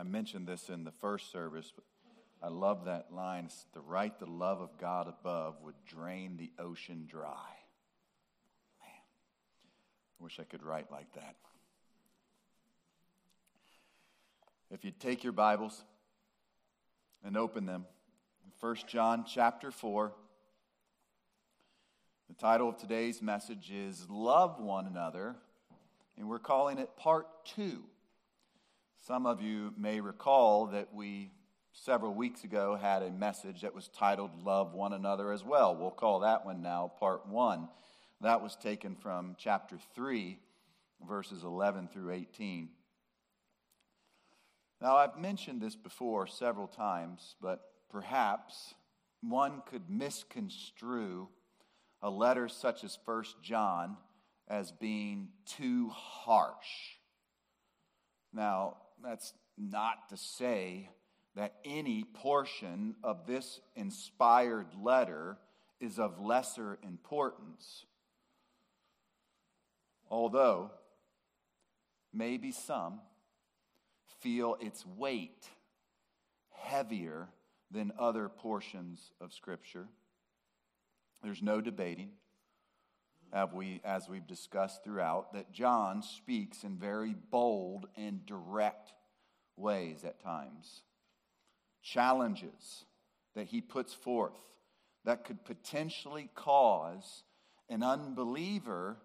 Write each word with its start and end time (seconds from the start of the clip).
I 0.00 0.02
mentioned 0.02 0.46
this 0.46 0.70
in 0.70 0.84
the 0.84 0.92
first 0.92 1.30
service, 1.30 1.70
but 1.74 1.84
I 2.42 2.48
love 2.48 2.86
that 2.86 3.12
line. 3.12 3.44
It's 3.44 3.66
write 3.86 4.18
the 4.18 4.24
love 4.24 4.62
of 4.62 4.78
God 4.78 5.06
above 5.08 5.56
would 5.62 5.74
drain 5.86 6.38
the 6.38 6.50
ocean 6.58 7.04
dry. 7.06 7.50
Man, 8.80 9.02
I 10.18 10.24
wish 10.24 10.40
I 10.40 10.44
could 10.44 10.62
write 10.62 10.90
like 10.90 11.12
that. 11.16 11.36
If 14.70 14.86
you 14.86 14.90
take 14.90 15.22
your 15.22 15.34
Bibles 15.34 15.84
and 17.22 17.36
open 17.36 17.66
them, 17.66 17.84
1 18.60 18.76
John 18.86 19.26
chapter 19.28 19.70
4. 19.70 20.14
The 22.28 22.34
title 22.36 22.70
of 22.70 22.78
today's 22.78 23.20
message 23.20 23.70
is 23.70 24.06
Love 24.08 24.60
One 24.60 24.86
Another, 24.86 25.36
and 26.16 26.26
we're 26.26 26.38
calling 26.38 26.78
it 26.78 26.96
Part 26.96 27.26
2. 27.56 27.82
Some 29.06 29.24
of 29.24 29.40
you 29.40 29.72
may 29.78 30.00
recall 30.00 30.66
that 30.66 30.92
we, 30.92 31.32
several 31.72 32.12
weeks 32.12 32.44
ago, 32.44 32.76
had 32.80 33.02
a 33.02 33.10
message 33.10 33.62
that 33.62 33.74
was 33.74 33.88
titled 33.88 34.44
Love 34.44 34.74
One 34.74 34.92
Another 34.92 35.32
as 35.32 35.42
well. 35.42 35.74
We'll 35.74 35.90
call 35.90 36.20
that 36.20 36.44
one 36.44 36.60
now 36.60 36.92
Part 37.00 37.26
1. 37.26 37.66
That 38.20 38.42
was 38.42 38.56
taken 38.56 38.96
from 38.96 39.36
chapter 39.38 39.78
3, 39.94 40.38
verses 41.08 41.44
11 41.44 41.88
through 41.88 42.12
18. 42.12 42.68
Now, 44.82 44.96
I've 44.96 45.18
mentioned 45.18 45.62
this 45.62 45.76
before 45.76 46.26
several 46.26 46.66
times, 46.66 47.36
but 47.40 47.60
perhaps 47.90 48.74
one 49.22 49.62
could 49.64 49.88
misconstrue 49.88 51.26
a 52.02 52.10
letter 52.10 52.48
such 52.48 52.84
as 52.84 52.98
First 53.06 53.36
John 53.42 53.96
as 54.46 54.72
being 54.72 55.28
too 55.46 55.88
harsh. 55.88 56.98
Now, 58.32 58.76
that's 59.04 59.32
not 59.58 60.08
to 60.10 60.16
say 60.16 60.90
that 61.36 61.54
any 61.64 62.04
portion 62.04 62.96
of 63.02 63.26
this 63.26 63.60
inspired 63.76 64.66
letter 64.80 65.38
is 65.80 65.98
of 65.98 66.20
lesser 66.20 66.78
importance. 66.82 67.86
Although, 70.10 70.72
maybe 72.12 72.52
some 72.52 73.00
feel 74.20 74.56
its 74.60 74.84
weight 74.84 75.48
heavier 76.50 77.28
than 77.70 77.92
other 77.98 78.28
portions 78.28 79.12
of 79.20 79.32
Scripture. 79.32 79.88
There's 81.22 81.42
no 81.42 81.60
debating, 81.60 82.10
have 83.32 83.54
we, 83.54 83.80
as 83.84 84.08
we've 84.08 84.26
discussed 84.26 84.82
throughout, 84.82 85.32
that 85.34 85.52
John 85.52 86.02
speaks 86.02 86.64
in 86.64 86.76
very 86.76 87.14
bold 87.30 87.86
and 87.96 88.26
direct 88.26 88.92
ways 89.60 90.04
at 90.04 90.22
times. 90.22 90.82
Challenges 91.82 92.84
that 93.34 93.46
he 93.46 93.60
puts 93.60 93.94
forth 93.94 94.38
that 95.04 95.24
could 95.24 95.44
potentially 95.44 96.28
cause 96.34 97.22
an 97.68 97.82
unbeliever 97.82 98.96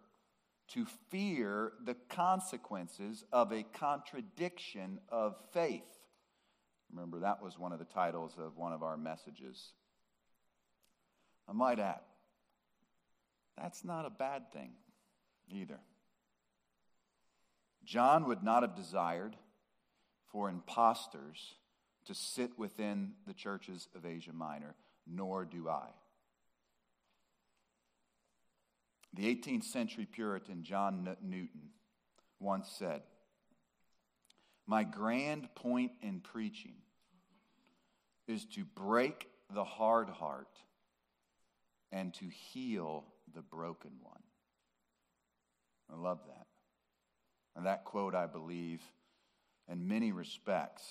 to 0.67 0.85
fear 1.09 1.73
the 1.83 1.95
consequences 2.09 3.23
of 3.31 3.51
a 3.51 3.63
contradiction 3.63 4.99
of 5.09 5.35
faith. 5.53 5.83
Remember, 6.91 7.19
that 7.19 7.41
was 7.41 7.59
one 7.59 7.71
of 7.71 7.79
the 7.79 7.85
titles 7.85 8.33
of 8.37 8.57
one 8.57 8.73
of 8.73 8.81
our 8.81 8.97
messages. 8.97 9.73
I 11.47 11.53
might 11.53 11.79
add, 11.79 12.01
that's 13.57 13.83
not 13.83 14.05
a 14.05 14.09
bad 14.09 14.51
thing 14.51 14.71
either. 15.49 15.79
John 17.83 18.27
would 18.27 18.43
not 18.43 18.63
have 18.63 18.75
desired 18.75 19.35
for 20.35 20.49
impostors 20.49 21.55
to 22.03 22.13
sit 22.13 22.59
within 22.59 23.13
the 23.25 23.33
churches 23.33 23.87
of 23.95 24.05
Asia 24.05 24.33
Minor, 24.33 24.75
nor 25.07 25.45
do 25.45 25.69
I. 25.69 25.87
The 29.13 29.33
18th 29.33 29.63
century 29.63 30.05
Puritan 30.05 30.63
John 30.63 31.15
Newton 31.23 31.69
once 32.41 32.67
said, 32.67 33.03
My 34.67 34.83
grand 34.83 35.47
point 35.55 35.93
in 36.01 36.19
preaching 36.19 36.75
is 38.27 38.43
to 38.55 38.65
break 38.65 39.29
the 39.53 39.63
hard 39.63 40.09
heart 40.09 40.59
and 41.93 42.13
to 42.15 42.25
heal 42.25 43.05
the 43.33 43.41
broken 43.41 43.91
one. 44.03 44.23
I 45.89 45.95
love 45.95 46.19
that. 46.27 46.47
And 47.55 47.65
that 47.67 47.85
quote, 47.85 48.13
I 48.13 48.25
believe, 48.25 48.81
in 49.69 49.87
many 49.87 50.11
respects, 50.11 50.83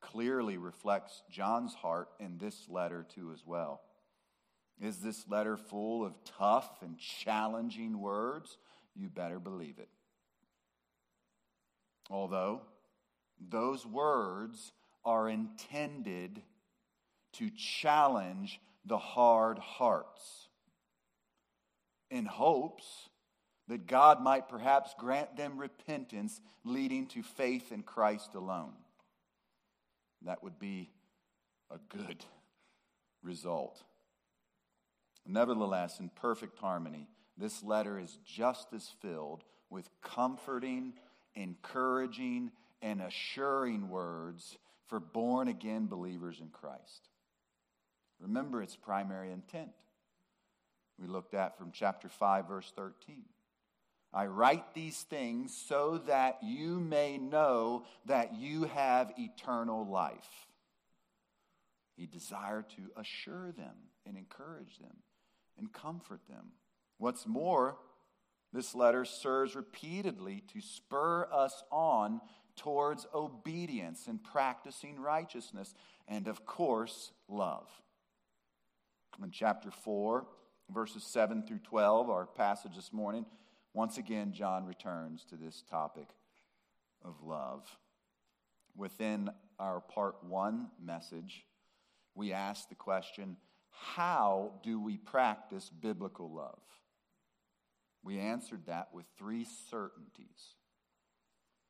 clearly 0.00 0.56
reflects 0.58 1.22
John's 1.30 1.74
heart 1.74 2.08
in 2.20 2.38
this 2.38 2.68
letter, 2.68 3.06
too, 3.14 3.32
as 3.32 3.44
well. 3.46 3.80
Is 4.80 4.98
this 4.98 5.26
letter 5.28 5.56
full 5.56 6.04
of 6.04 6.14
tough 6.24 6.82
and 6.82 6.98
challenging 6.98 8.00
words? 8.00 8.58
You 8.94 9.08
better 9.08 9.40
believe 9.40 9.78
it. 9.78 9.88
Although 12.10 12.62
those 13.40 13.84
words 13.84 14.72
are 15.04 15.28
intended 15.28 16.42
to 17.34 17.50
challenge 17.50 18.60
the 18.84 18.98
hard 18.98 19.58
hearts 19.58 20.48
in 22.10 22.24
hopes 22.24 23.08
that 23.68 23.86
God 23.86 24.22
might 24.22 24.48
perhaps 24.48 24.94
grant 24.98 25.36
them 25.36 25.58
repentance 25.58 26.40
leading 26.64 27.06
to 27.08 27.22
faith 27.22 27.70
in 27.70 27.82
Christ 27.82 28.34
alone. 28.34 28.72
That 30.22 30.42
would 30.42 30.58
be 30.58 30.90
a 31.70 31.78
good 31.94 32.24
result. 33.22 33.82
Nevertheless, 35.26 36.00
in 36.00 36.08
perfect 36.08 36.58
harmony, 36.58 37.08
this 37.36 37.62
letter 37.62 37.98
is 37.98 38.18
just 38.24 38.72
as 38.72 38.88
filled 39.00 39.44
with 39.70 39.88
comforting, 40.02 40.94
encouraging, 41.34 42.50
and 42.80 43.02
assuring 43.02 43.90
words 43.90 44.56
for 44.86 44.98
born 44.98 45.48
again 45.48 45.86
believers 45.86 46.40
in 46.40 46.48
Christ. 46.48 47.08
Remember 48.18 48.62
its 48.62 48.74
primary 48.76 49.30
intent. 49.30 49.70
We 50.98 51.06
looked 51.06 51.34
at 51.34 51.58
from 51.58 51.70
chapter 51.72 52.08
5, 52.08 52.48
verse 52.48 52.72
13. 52.74 53.24
I 54.12 54.26
write 54.26 54.74
these 54.74 55.02
things 55.02 55.54
so 55.54 55.98
that 56.06 56.38
you 56.42 56.80
may 56.80 57.18
know 57.18 57.84
that 58.06 58.34
you 58.34 58.64
have 58.64 59.12
eternal 59.18 59.86
life. 59.86 60.46
He 61.96 62.06
desired 62.06 62.70
to 62.70 62.90
assure 62.96 63.52
them 63.52 63.74
and 64.06 64.16
encourage 64.16 64.78
them 64.78 64.98
and 65.58 65.72
comfort 65.72 66.20
them. 66.28 66.52
What's 66.96 67.26
more, 67.26 67.76
this 68.52 68.74
letter 68.74 69.04
serves 69.04 69.54
repeatedly 69.54 70.42
to 70.52 70.60
spur 70.60 71.28
us 71.30 71.62
on 71.70 72.20
towards 72.56 73.06
obedience 73.14 74.06
and 74.06 74.22
practicing 74.22 75.00
righteousness, 75.00 75.74
and 76.06 76.28
of 76.28 76.46
course, 76.46 77.12
love. 77.28 77.68
In 79.22 79.30
chapter 79.30 79.70
4, 79.70 80.26
verses 80.70 81.04
7 81.04 81.42
through 81.42 81.58
12, 81.58 82.10
our 82.10 82.26
passage 82.26 82.76
this 82.76 82.92
morning, 82.92 83.26
once 83.74 83.98
again, 83.98 84.32
John 84.32 84.66
returns 84.66 85.24
to 85.30 85.36
this 85.36 85.62
topic 85.70 86.08
of 87.04 87.14
love. 87.22 87.64
Within 88.76 89.30
our 89.58 89.80
part 89.80 90.22
one 90.24 90.68
message, 90.82 91.44
we 92.14 92.32
ask 92.32 92.68
the 92.68 92.74
question 92.74 93.36
how 93.70 94.52
do 94.64 94.80
we 94.80 94.96
practice 94.96 95.70
biblical 95.70 96.32
love? 96.32 96.58
We 98.02 98.18
answered 98.18 98.62
that 98.66 98.88
with 98.92 99.06
three 99.16 99.46
certainties. 99.70 100.54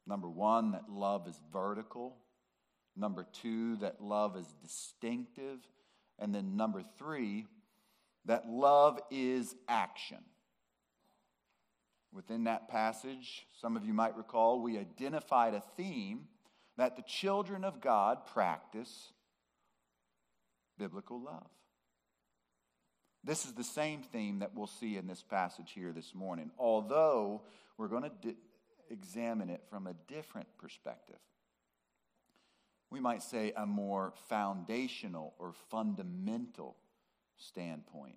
Number 0.06 0.28
one, 0.28 0.72
that 0.72 0.88
love 0.88 1.28
is 1.28 1.38
vertical. 1.52 2.16
Number 2.96 3.26
two, 3.32 3.76
that 3.76 4.00
love 4.00 4.36
is 4.36 4.54
distinctive. 4.62 5.58
And 6.18 6.34
then 6.34 6.56
number 6.56 6.82
three, 6.98 7.46
that 8.24 8.48
love 8.48 9.00
is 9.10 9.54
action. 9.68 10.18
Within 12.18 12.42
that 12.44 12.68
passage, 12.68 13.46
some 13.60 13.76
of 13.76 13.84
you 13.84 13.94
might 13.94 14.16
recall, 14.16 14.60
we 14.60 14.76
identified 14.76 15.54
a 15.54 15.62
theme 15.76 16.22
that 16.76 16.96
the 16.96 17.02
children 17.02 17.62
of 17.62 17.80
God 17.80 18.26
practice 18.26 19.12
biblical 20.76 21.22
love. 21.22 21.46
This 23.22 23.46
is 23.46 23.52
the 23.52 23.62
same 23.62 24.02
theme 24.02 24.40
that 24.40 24.50
we'll 24.52 24.66
see 24.66 24.96
in 24.96 25.06
this 25.06 25.22
passage 25.22 25.70
here 25.72 25.92
this 25.92 26.12
morning, 26.12 26.50
although 26.58 27.42
we're 27.76 27.86
going 27.86 28.02
to 28.02 28.12
di- 28.20 28.36
examine 28.90 29.48
it 29.48 29.62
from 29.70 29.86
a 29.86 29.94
different 30.08 30.48
perspective. 30.58 31.20
We 32.90 32.98
might 32.98 33.22
say 33.22 33.52
a 33.56 33.64
more 33.64 34.12
foundational 34.28 35.34
or 35.38 35.52
fundamental 35.70 36.74
standpoint. 37.36 38.16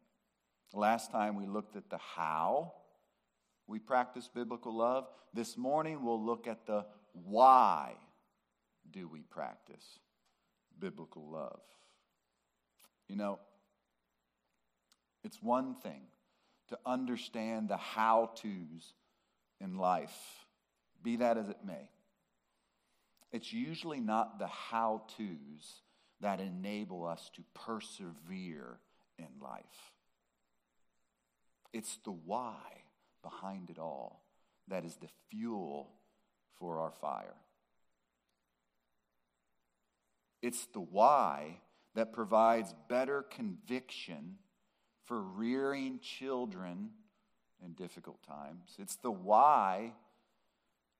Last 0.73 1.11
time 1.11 1.35
we 1.35 1.45
looked 1.45 1.75
at 1.75 1.91
the 1.91 1.99
how 1.99 2.73
we 3.67 3.79
practice 3.79 4.29
biblical 4.33 4.75
love. 4.75 5.07
This 5.33 5.57
morning 5.57 6.03
we'll 6.03 6.23
look 6.23 6.47
at 6.47 6.65
the 6.65 6.85
why 7.13 7.93
do 8.91 9.07
we 9.07 9.21
practice 9.21 9.99
biblical 10.79 11.29
love? 11.29 11.61
You 13.07 13.15
know, 13.15 13.39
it's 15.23 15.41
one 15.41 15.75
thing 15.75 16.03
to 16.69 16.79
understand 16.85 17.69
the 17.69 17.77
how 17.77 18.31
to's 18.35 18.93
in 19.59 19.77
life, 19.77 20.45
be 21.03 21.17
that 21.17 21.37
as 21.37 21.49
it 21.49 21.59
may. 21.65 21.89
It's 23.31 23.53
usually 23.53 23.99
not 23.99 24.39
the 24.39 24.47
how 24.47 25.03
to's 25.17 25.81
that 26.21 26.39
enable 26.39 27.05
us 27.05 27.29
to 27.35 27.43
persevere 27.53 28.79
in 29.17 29.27
life. 29.41 29.93
It's 31.73 31.97
the 32.03 32.11
why 32.11 32.59
behind 33.21 33.69
it 33.69 33.79
all 33.79 34.23
that 34.67 34.85
is 34.85 34.95
the 34.97 35.09
fuel 35.29 35.89
for 36.57 36.79
our 36.79 36.91
fire. 36.91 37.35
It's 40.41 40.65
the 40.67 40.79
why 40.79 41.59
that 41.95 42.13
provides 42.13 42.73
better 42.87 43.23
conviction 43.23 44.37
for 45.05 45.21
rearing 45.21 45.99
children 45.99 46.91
in 47.63 47.73
difficult 47.73 48.23
times. 48.23 48.75
It's 48.79 48.95
the 48.95 49.11
why 49.11 49.93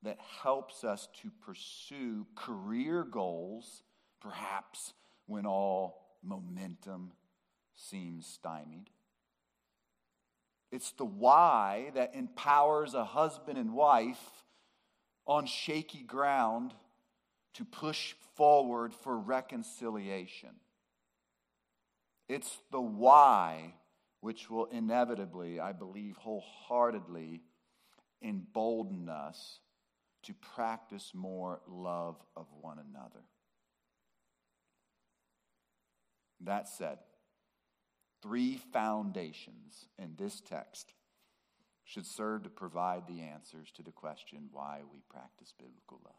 that 0.04 0.20
helps 0.44 0.84
us 0.84 1.08
to 1.22 1.32
pursue 1.46 2.26
career 2.36 3.04
goals, 3.04 3.84
perhaps 4.20 4.94
when 5.28 5.46
all 5.46 6.02
momentum 6.24 7.12
seems 7.76 8.28
stymied. 8.28 8.90
It's 10.72 10.92
the 10.92 11.06
why 11.06 11.92
that 11.96 12.16
empowers 12.16 12.94
a 12.94 13.04
husband 13.04 13.58
and 13.58 13.74
wife 13.74 14.46
on 15.28 15.46
shaky 15.46 16.04
ground 16.04 16.74
to 17.56 17.66
push 17.66 18.14
forward 18.36 18.94
for 18.94 19.18
reconciliation. 19.18 20.52
It's 22.30 22.58
the 22.72 22.82
why 22.82 23.74
which 24.22 24.50
will 24.50 24.66
inevitably, 24.66 25.60
I 25.60 25.74
believe 25.74 26.16
wholeheartedly, 26.18 27.42
embolden 28.22 29.10
us 29.10 29.60
to 30.24 30.34
practice 30.34 31.12
more 31.14 31.60
love 31.68 32.16
of 32.38 32.46
one 32.62 32.78
another. 32.78 33.26
That 36.42 36.70
said, 36.70 37.00
three 38.22 38.58
foundations 38.72 39.86
in 39.98 40.16
this 40.18 40.42
text 40.42 40.94
should 41.84 42.06
serve 42.06 42.44
to 42.44 42.50
provide 42.50 43.08
the 43.08 43.22
answers 43.22 43.72
to 43.72 43.84
the 43.84 43.92
question 43.92 44.50
why 44.52 44.82
we 44.92 45.00
practice 45.10 45.54
biblical 45.58 46.00
love. 46.04 46.14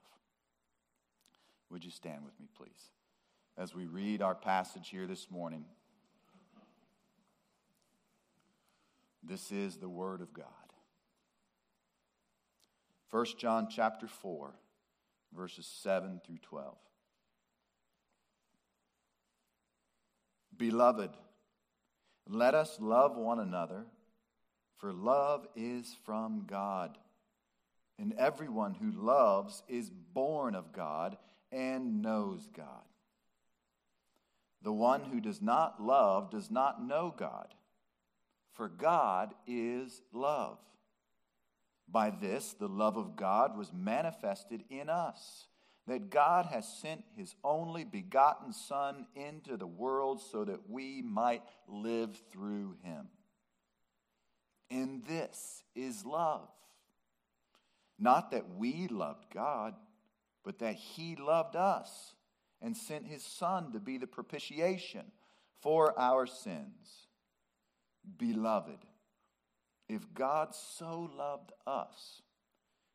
Would 1.71 1.85
you 1.85 1.91
stand 1.91 2.25
with 2.25 2.39
me, 2.39 2.49
please, 2.57 2.91
as 3.57 3.75
we 3.75 3.87
read 3.87 4.21
our 4.21 4.35
passage 4.35 4.89
here 4.91 5.07
this 5.07 5.31
morning? 5.31 5.65
This 9.23 9.53
is 9.53 9.77
the 9.77 9.89
Word 9.89 10.21
of 10.21 10.35
God. 10.35 10.47
1 13.11 13.27
John 13.39 13.69
chapter 13.71 14.09
4, 14.09 14.53
verses 15.35 15.67
7 15.67 16.21
through 16.27 16.39
12. 16.43 16.77
Beloved, 20.57 21.11
let 22.35 22.55
us 22.55 22.79
love 22.81 23.17
one 23.17 23.39
another, 23.39 23.85
for 24.79 24.93
love 24.93 25.47
is 25.55 25.97
from 26.05 26.45
God. 26.47 26.99
And 27.99 28.15
everyone 28.15 28.75
who 28.75 28.91
loves 28.91 29.63
is 29.69 29.91
born 29.91 30.55
of 30.55 30.73
God 30.73 31.17
and 31.53 32.03
knows 32.03 32.49
God. 32.57 32.67
The 34.63 34.73
one 34.73 35.03
who 35.03 35.21
does 35.21 35.43
not 35.43 35.83
love 35.83 36.31
does 36.31 36.51
not 36.51 36.85
know 36.85 37.15
God, 37.17 37.55
for 38.53 38.69
God 38.69 39.35
is 39.47 40.01
love. 40.13 40.59
By 41.89 42.11
this, 42.11 42.55
the 42.55 42.69
love 42.69 42.97
of 42.97 43.17
God 43.17 43.57
was 43.57 43.73
manifested 43.73 44.65
in 44.71 44.89
us, 44.89 45.47
that 45.87 46.11
God 46.11 46.47
has 46.47 46.67
sent 46.67 47.05
his 47.17 47.35
only 47.43 47.85
begotten 47.85 48.53
Son 48.53 49.07
into 49.17 49.57
the 49.57 49.67
world 49.67 50.21
so 50.21 50.45
that 50.45 50.71
we 50.71 51.03
might 51.03 51.43
live 51.67 52.21
through 52.31 52.77
him. 52.83 53.09
And 54.71 55.05
this 55.05 55.65
is 55.75 56.05
love. 56.05 56.49
Not 57.99 58.31
that 58.31 58.57
we 58.57 58.89
loved 58.89 59.27
God, 59.33 59.75
but 60.45 60.59
that 60.61 60.75
he 60.75 61.17
loved 61.17 61.57
us 61.57 62.15
and 62.61 62.77
sent 62.77 63.07
his 63.07 63.25
Son 63.25 63.73
to 63.73 63.81
be 63.81 63.99
the 63.99 64.07
propitiation 64.07 65.05
for 65.61 65.99
our 65.99 66.27
sins. 66.27 67.07
Beloved, 68.19 68.79
if 69.89 70.13
God 70.15 70.55
so 70.55 71.11
loved 71.17 71.53
us, 71.67 72.23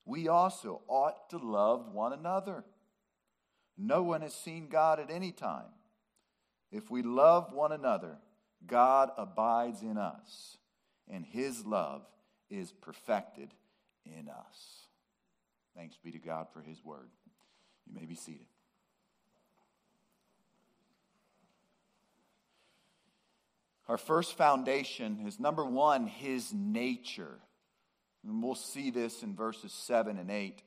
we 0.06 0.28
also 0.28 0.82
ought 0.88 1.30
to 1.30 1.38
love 1.38 1.94
one 1.94 2.14
another. 2.14 2.64
No 3.78 4.04
one 4.04 4.22
has 4.22 4.34
seen 4.34 4.70
God 4.70 5.00
at 5.00 5.12
any 5.12 5.32
time. 5.32 5.72
If 6.72 6.90
we 6.90 7.02
love 7.02 7.54
one 7.54 7.72
another, 7.72 8.18
God 8.66 9.12
abides 9.18 9.82
in 9.82 9.98
us, 9.98 10.58
and 11.10 11.26
his 11.26 11.66
love 11.66 12.02
is 12.50 12.72
perfected 12.72 13.54
in 14.06 14.28
us. 14.30 14.88
Thanks 15.76 15.98
be 16.04 16.12
to 16.12 16.18
God 16.18 16.48
for 16.52 16.62
his 16.62 16.84
word. 16.84 17.10
You 17.86 17.94
may 17.94 18.06
be 18.06 18.16
seated. 18.16 18.48
Our 23.88 23.98
first 23.98 24.36
foundation 24.36 25.26
is 25.26 25.40
number 25.40 25.64
one, 25.64 26.08
his 26.08 26.52
nature. 26.54 27.40
And 28.26 28.44
we'll 28.44 28.56
see 28.56 28.92
this 28.92 29.24
in 29.24 29.34
verses 29.34 29.72
7 29.72 30.18
and 30.18 30.30
8. 30.30 30.62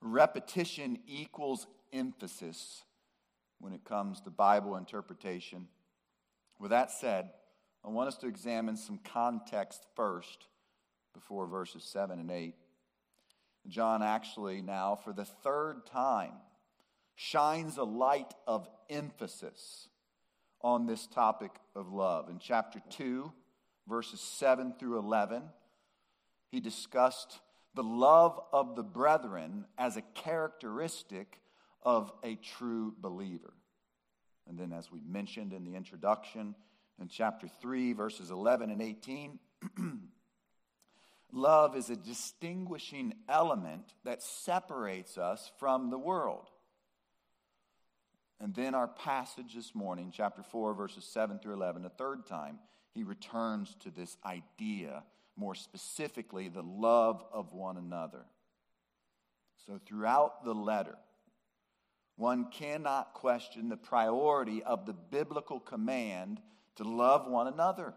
Repetition 0.00 0.98
equals 1.06 1.66
emphasis 1.92 2.82
when 3.58 3.72
it 3.72 3.84
comes 3.84 4.20
to 4.22 4.30
Bible 4.30 4.76
interpretation. 4.76 5.68
With 6.58 6.70
that 6.70 6.90
said, 6.90 7.30
I 7.84 7.88
want 7.88 8.08
us 8.08 8.16
to 8.18 8.26
examine 8.26 8.76
some 8.76 8.98
context 9.04 9.86
first 9.94 10.46
before 11.14 11.46
verses 11.46 11.84
7 11.84 12.18
and 12.18 12.30
8. 12.30 12.54
John 13.68 14.02
actually 14.02 14.62
now, 14.62 14.96
for 14.96 15.12
the 15.12 15.24
third 15.24 15.86
time, 15.86 16.32
shines 17.14 17.76
a 17.76 17.84
light 17.84 18.32
of 18.46 18.68
emphasis 18.88 19.88
on 20.62 20.86
this 20.86 21.06
topic 21.06 21.52
of 21.74 21.92
love. 21.92 22.28
In 22.28 22.38
chapter 22.38 22.80
2, 22.90 23.32
verses 23.88 24.20
7 24.20 24.74
through 24.78 24.98
11, 24.98 25.42
he 26.50 26.60
discussed 26.60 27.40
the 27.74 27.82
love 27.82 28.40
of 28.52 28.76
the 28.76 28.82
brethren 28.82 29.64
as 29.78 29.96
a 29.96 30.02
characteristic 30.02 31.40
of 31.82 32.12
a 32.22 32.36
true 32.36 32.94
believer. 32.98 33.52
And 34.48 34.58
then, 34.58 34.72
as 34.72 34.90
we 34.90 35.00
mentioned 35.06 35.52
in 35.52 35.64
the 35.64 35.76
introduction, 35.76 36.54
in 37.00 37.08
chapter 37.08 37.48
3, 37.48 37.92
verses 37.92 38.30
11 38.30 38.70
and 38.70 38.82
18, 38.82 39.38
love 41.32 41.76
is 41.76 41.88
a 41.88 41.96
distinguishing 41.96 43.14
element 43.28 43.94
that 44.04 44.22
separates 44.22 45.16
us 45.16 45.50
from 45.58 45.90
the 45.90 45.98
world. 45.98 46.48
And 48.40 48.54
then 48.54 48.74
our 48.74 48.88
passage 48.88 49.54
this 49.54 49.74
morning, 49.74 50.12
chapter 50.14 50.42
4, 50.42 50.74
verses 50.74 51.04
7 51.04 51.38
through 51.38 51.54
11, 51.54 51.84
a 51.84 51.90
third 51.90 52.26
time, 52.26 52.58
he 52.92 53.04
returns 53.04 53.76
to 53.80 53.90
this 53.90 54.16
idea, 54.24 55.04
more 55.40 55.54
specifically, 55.54 56.48
the 56.48 56.62
love 56.62 57.24
of 57.32 57.54
one 57.54 57.78
another. 57.78 58.26
So 59.66 59.80
throughout 59.86 60.44
the 60.44 60.54
letter, 60.54 60.98
one 62.16 62.50
cannot 62.50 63.14
question 63.14 63.70
the 63.70 63.78
priority 63.78 64.62
of 64.62 64.84
the 64.84 64.92
biblical 64.92 65.58
command 65.58 66.42
to 66.76 66.84
love 66.84 67.26
one 67.26 67.46
another. 67.46 67.94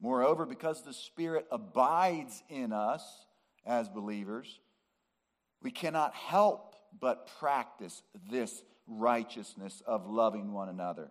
Moreover, 0.00 0.46
because 0.46 0.82
the 0.84 0.92
Spirit 0.92 1.44
abides 1.50 2.44
in 2.48 2.72
us 2.72 3.02
as 3.66 3.88
believers, 3.88 4.60
we 5.60 5.72
cannot 5.72 6.14
help 6.14 6.76
but 7.00 7.28
practice 7.40 8.04
this 8.30 8.62
righteousness 8.86 9.82
of 9.84 10.08
loving 10.08 10.52
one 10.52 10.68
another. 10.68 11.10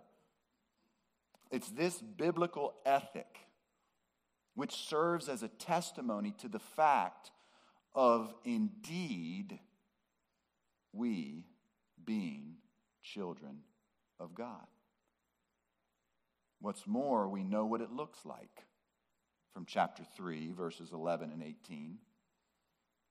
It's 1.52 1.68
this 1.68 2.02
biblical 2.02 2.76
ethic 2.86 3.28
which 4.58 4.74
serves 4.74 5.30
as 5.30 5.44
a 5.44 5.48
testimony 5.48 6.34
to 6.36 6.48
the 6.48 6.58
fact 6.58 7.30
of 7.94 8.34
indeed 8.44 9.60
we 10.92 11.46
being 12.04 12.56
children 13.04 13.60
of 14.20 14.34
God. 14.34 14.66
What's 16.60 16.88
more, 16.88 17.30
we 17.30 17.44
know 17.44 17.68
what 17.68 17.82
it 17.82 17.92
looks 17.92 18.26
like 18.26 18.66
from 19.54 19.66
chapter 19.68 20.02
3, 20.16 20.54
verses 20.54 20.90
11 20.92 21.30
and 21.32 21.44
18. 21.44 22.00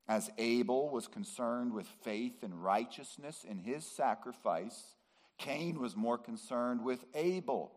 As 0.08 0.28
Abel 0.38 0.90
was 0.90 1.06
concerned 1.06 1.72
with 1.72 1.86
faith 2.02 2.42
and 2.42 2.64
righteousness 2.64 3.46
in 3.48 3.58
his 3.58 3.86
sacrifice, 3.86 4.96
Cain 5.38 5.78
was 5.78 5.94
more 5.94 6.18
concerned 6.18 6.82
with 6.82 7.04
Abel. 7.14 7.70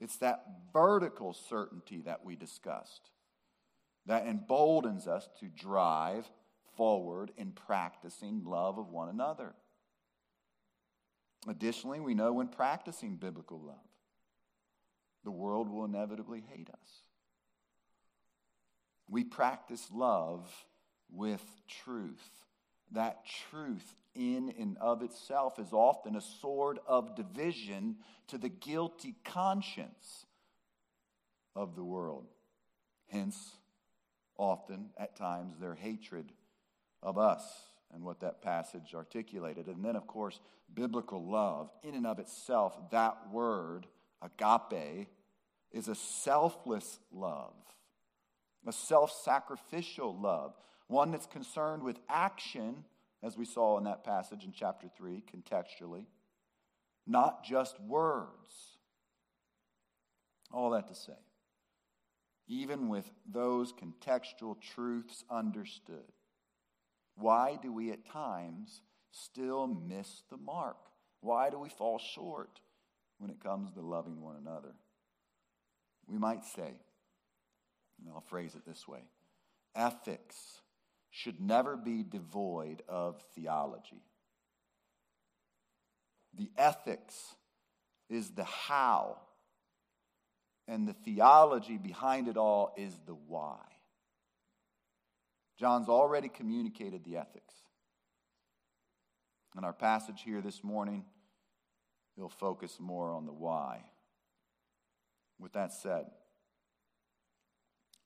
It's 0.00 0.16
that 0.16 0.44
vertical 0.72 1.32
certainty 1.32 2.02
that 2.02 2.24
we 2.24 2.36
discussed 2.36 3.10
that 4.08 4.26
emboldens 4.26 5.06
us 5.06 5.28
to 5.38 5.46
drive 5.46 6.28
forward 6.76 7.30
in 7.36 7.52
practicing 7.52 8.42
love 8.44 8.78
of 8.78 8.88
one 8.90 9.10
another. 9.10 9.54
Additionally, 11.46 12.00
we 12.00 12.14
know 12.14 12.32
when 12.32 12.48
practicing 12.48 13.16
biblical 13.16 13.60
love, 13.60 13.76
the 15.24 15.30
world 15.30 15.68
will 15.68 15.84
inevitably 15.84 16.42
hate 16.48 16.70
us. 16.70 17.02
We 19.10 19.24
practice 19.24 19.88
love 19.92 20.50
with 21.10 21.42
truth. 21.68 22.30
That 22.92 23.24
truth, 23.50 23.94
in 24.18 24.52
and 24.58 24.76
of 24.78 25.02
itself, 25.02 25.58
is 25.58 25.72
often 25.72 26.16
a 26.16 26.20
sword 26.20 26.80
of 26.86 27.14
division 27.14 27.96
to 28.26 28.36
the 28.36 28.48
guilty 28.48 29.14
conscience 29.24 30.26
of 31.54 31.76
the 31.76 31.84
world. 31.84 32.26
Hence, 33.06 33.56
often, 34.36 34.90
at 34.98 35.16
times, 35.16 35.54
their 35.58 35.74
hatred 35.74 36.32
of 37.02 37.16
us 37.16 37.42
and 37.94 38.02
what 38.02 38.20
that 38.20 38.42
passage 38.42 38.94
articulated. 38.94 39.66
And 39.66 39.84
then, 39.84 39.96
of 39.96 40.06
course, 40.06 40.40
biblical 40.74 41.24
love, 41.24 41.70
in 41.82 41.94
and 41.94 42.06
of 42.06 42.18
itself, 42.18 42.76
that 42.90 43.16
word, 43.32 43.86
agape, 44.20 45.08
is 45.72 45.88
a 45.88 45.94
selfless 45.94 46.98
love, 47.12 47.54
a 48.66 48.72
self 48.72 49.12
sacrificial 49.24 50.18
love, 50.18 50.54
one 50.88 51.10
that's 51.10 51.26
concerned 51.26 51.82
with 51.82 51.98
action, 52.08 52.84
as 53.22 53.36
we 53.36 53.44
saw 53.44 53.78
in 53.78 53.84
that 53.84 54.04
passage 54.04 54.44
in 54.44 54.52
chapter 54.52 54.88
3, 54.96 55.22
contextually, 55.34 56.06
not 57.06 57.44
just 57.44 57.80
words. 57.80 58.78
All 60.52 60.70
that 60.70 60.88
to 60.88 60.94
say, 60.94 61.12
even 62.46 62.88
with 62.88 63.10
those 63.30 63.72
contextual 63.72 64.56
truths 64.60 65.24
understood, 65.30 66.12
why 67.16 67.58
do 67.60 67.72
we 67.72 67.90
at 67.90 68.06
times 68.06 68.80
still 69.10 69.66
miss 69.66 70.22
the 70.30 70.36
mark? 70.36 70.78
Why 71.20 71.50
do 71.50 71.58
we 71.58 71.68
fall 71.68 71.98
short 71.98 72.60
when 73.18 73.30
it 73.30 73.42
comes 73.42 73.72
to 73.72 73.80
loving 73.80 74.22
one 74.22 74.36
another? 74.36 74.74
We 76.06 76.16
might 76.16 76.44
say, 76.44 76.72
and 77.98 78.08
I'll 78.14 78.20
phrase 78.20 78.54
it 78.54 78.64
this 78.66 78.86
way 78.86 79.00
ethics 79.74 80.62
should 81.10 81.40
never 81.40 81.76
be 81.76 82.02
devoid 82.02 82.82
of 82.88 83.22
theology. 83.34 84.02
The 86.34 86.50
ethics 86.56 87.34
is 88.08 88.30
the 88.30 88.44
how, 88.44 89.18
and 90.66 90.86
the 90.86 90.92
theology 90.92 91.78
behind 91.78 92.28
it 92.28 92.36
all 92.36 92.74
is 92.76 92.92
the 93.06 93.14
why. 93.14 93.58
John's 95.58 95.88
already 95.88 96.28
communicated 96.28 97.04
the 97.04 97.16
ethics. 97.16 97.54
In 99.56 99.64
our 99.64 99.72
passage 99.72 100.22
here 100.24 100.40
this 100.40 100.62
morning, 100.62 101.04
he'll 102.14 102.28
focus 102.28 102.78
more 102.78 103.10
on 103.10 103.26
the 103.26 103.32
why. 103.32 103.82
With 105.40 105.52
that 105.54 105.72
said, 105.72 106.06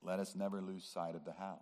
let 0.02 0.18
us 0.18 0.34
never 0.34 0.60
lose 0.62 0.84
sight 0.84 1.14
of 1.14 1.24
the 1.24 1.32
how. 1.38 1.60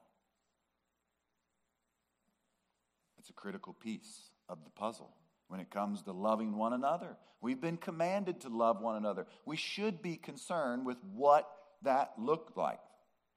It's 3.21 3.31
a 3.31 3.35
critical 3.35 3.75
piece 3.75 4.31
of 4.49 4.59
the 4.65 4.71
puzzle 4.71 5.15
when 5.47 5.61
it 5.61 5.71
comes 5.71 6.03
to 6.03 6.13
loving 6.13 6.57
one 6.57 6.73
another. 6.73 7.17
We've 7.41 7.61
been 7.61 7.77
commanded 7.77 8.41
to 8.41 8.49
love 8.49 8.81
one 8.81 8.97
another. 8.97 9.27
We 9.45 9.57
should 9.57 10.03
be 10.03 10.17
concerned 10.17 10.85
with 10.85 10.99
what 11.15 11.49
that 11.83 12.15
looked 12.19 12.57
like, 12.57 12.81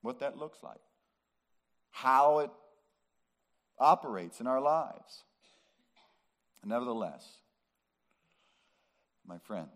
what 0.02 0.20
that 0.22 0.38
looks 0.38 0.58
like 0.64 0.80
how 1.94 2.40
it 2.40 2.50
operates 3.80 4.42
in 4.42 4.48
our 4.48 4.60
lives. 4.60 5.24
Nevertheless, 6.66 7.24
my 9.26 9.38
friends, 9.38 9.70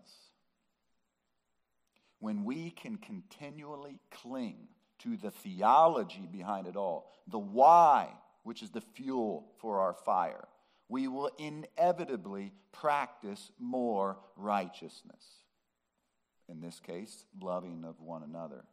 when 2.19 2.43
we 2.43 2.71
can 2.71 2.97
continually 2.97 3.99
cling 4.11 4.67
to 4.99 5.15
the 5.15 5.29
theology 5.29 6.27
behind 6.31 6.65
it 6.65 6.75
all, 6.75 7.11
the 7.27 7.37
why, 7.37 8.09
which 8.47 8.63
is 8.63 8.69
the 8.69 8.79
fuel 8.79 9.45
for 9.57 9.81
our 9.81 9.93
fire, 9.93 10.47
we 10.87 11.09
will 11.09 11.29
inevitably 11.37 12.53
practice 12.71 13.51
more 13.59 14.17
righteousness. 14.37 15.25
In 16.47 16.61
this 16.61 16.79
case, 16.79 17.25
loving 17.41 17.83
of 17.83 17.99
one 17.99 18.23
another 18.23 18.63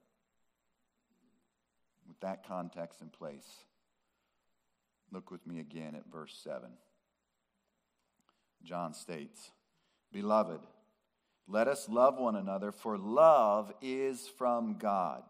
with 2.07 2.21
that 2.21 2.47
context 2.47 3.00
in 3.00 3.09
place, 3.09 3.49
look 5.11 5.33
with 5.33 5.45
me 5.45 5.59
again 5.59 5.97
at 5.97 6.04
verse 6.09 6.38
7. 6.45 6.71
John 8.62 8.95
states, 8.95 9.50
Beloved, 10.12 10.61
let 11.49 11.66
us 11.66 11.88
love 11.88 12.16
one 12.16 12.37
another, 12.37 12.71
for 12.71 12.97
love 12.97 13.73
is 13.83 14.28
from 14.38 14.76
God. 14.78 15.25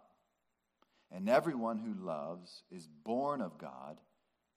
And 1.11 1.31
everyone 1.31 1.79
who 1.79 2.05
loves 2.05 2.63
is 2.71 2.87
born 3.05 3.41
of 3.41 3.57
God 3.57 3.97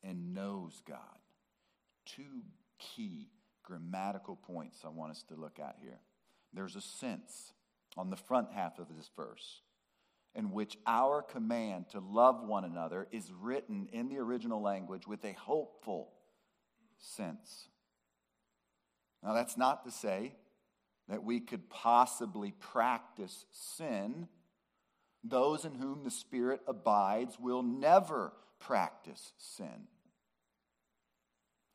and 0.08 0.34
knows 0.34 0.82
God. 0.88 1.00
Two 2.06 2.44
key 2.80 3.30
grammatical 3.64 4.36
points 4.36 4.80
I 4.86 4.90
want 4.90 5.12
us 5.12 5.24
to 5.30 5.36
look 5.36 5.60
at 5.60 5.76
here. 5.82 6.00
There's 6.54 6.76
a 6.76 6.82
sense 6.82 7.54
on 7.98 8.10
the 8.10 8.16
front 8.16 8.52
half 8.54 8.80
of 8.80 8.88
this 8.96 9.10
verse 9.16 9.62
in 10.34 10.52
which 10.52 10.78
our 10.86 11.22
command 11.22 11.90
to 11.90 12.00
love 12.00 12.44
one 12.44 12.64
another 12.64 13.08
is 13.12 13.32
written 13.42 13.90
in 13.92 14.08
the 14.08 14.18
original 14.18 14.62
language 14.62 15.08
with 15.08 15.26
a 15.26 15.34
hopeful 15.34 16.14
sense. 17.00 17.68
Now, 19.24 19.34
that's 19.34 19.58
not 19.58 19.84
to 19.86 19.92
say 19.92 20.36
that 21.10 21.24
we 21.24 21.40
could 21.40 21.70
possibly 21.70 22.52
practice 22.52 23.46
sin. 23.52 24.28
Those 25.24 25.66
in 25.66 25.74
whom 25.74 26.04
the 26.04 26.12
Spirit 26.12 26.62
abides 26.68 27.38
will 27.40 27.64
never 27.64 28.32
practice 28.60 29.34
sin. 29.38 29.88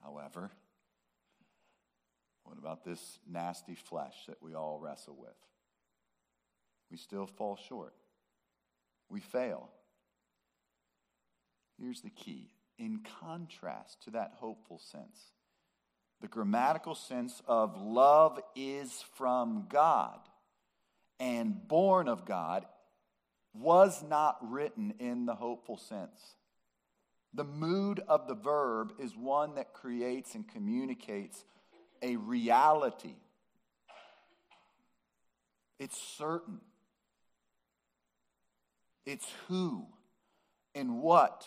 However, 0.03 0.51
what 2.45 2.59
about 2.59 2.85
this 2.85 3.19
nasty 3.31 3.75
flesh 3.75 4.15
that 4.27 4.43
we 4.43 4.55
all 4.55 4.79
wrestle 4.81 5.17
with? 5.19 5.31
We 6.91 6.97
still 6.97 7.27
fall 7.27 7.57
short 7.57 7.95
we 9.13 9.21
fail. 9.21 9.69
Here's 11.79 12.01
the 12.01 12.11
key 12.11 12.51
in 12.79 13.01
contrast 13.21 14.03
to 14.05 14.11
that 14.13 14.33
hopeful 14.37 14.79
sense, 14.79 15.21
the 16.21 16.29
grammatical 16.29 16.95
sense 16.95 17.43
of 17.47 17.81
love 17.81 18.41
is 18.57 19.05
from 19.17 19.67
God 19.69 20.19
and 21.21 21.69
born 21.69 22.09
of 22.09 22.25
God 22.25 22.65
was 23.55 24.03
not 24.03 24.39
written 24.41 24.95
in 24.99 25.27
the 25.27 25.35
hopeful 25.35 25.77
sense. 25.77 26.37
The 27.35 27.45
mood 27.45 28.03
of 28.09 28.29
the 28.29 28.35
verb 28.35 28.93
is 28.99 29.17
one 29.17 29.55
that 29.55 29.73
creates 29.73 30.35
and 30.35 30.47
communicates 30.47 31.45
a 32.03 32.17
reality. 32.17 33.17
It's 35.79 35.97
certain. 36.17 36.61
It's 39.07 39.27
who 39.49 39.87
and 40.75 41.01
what 41.01 41.47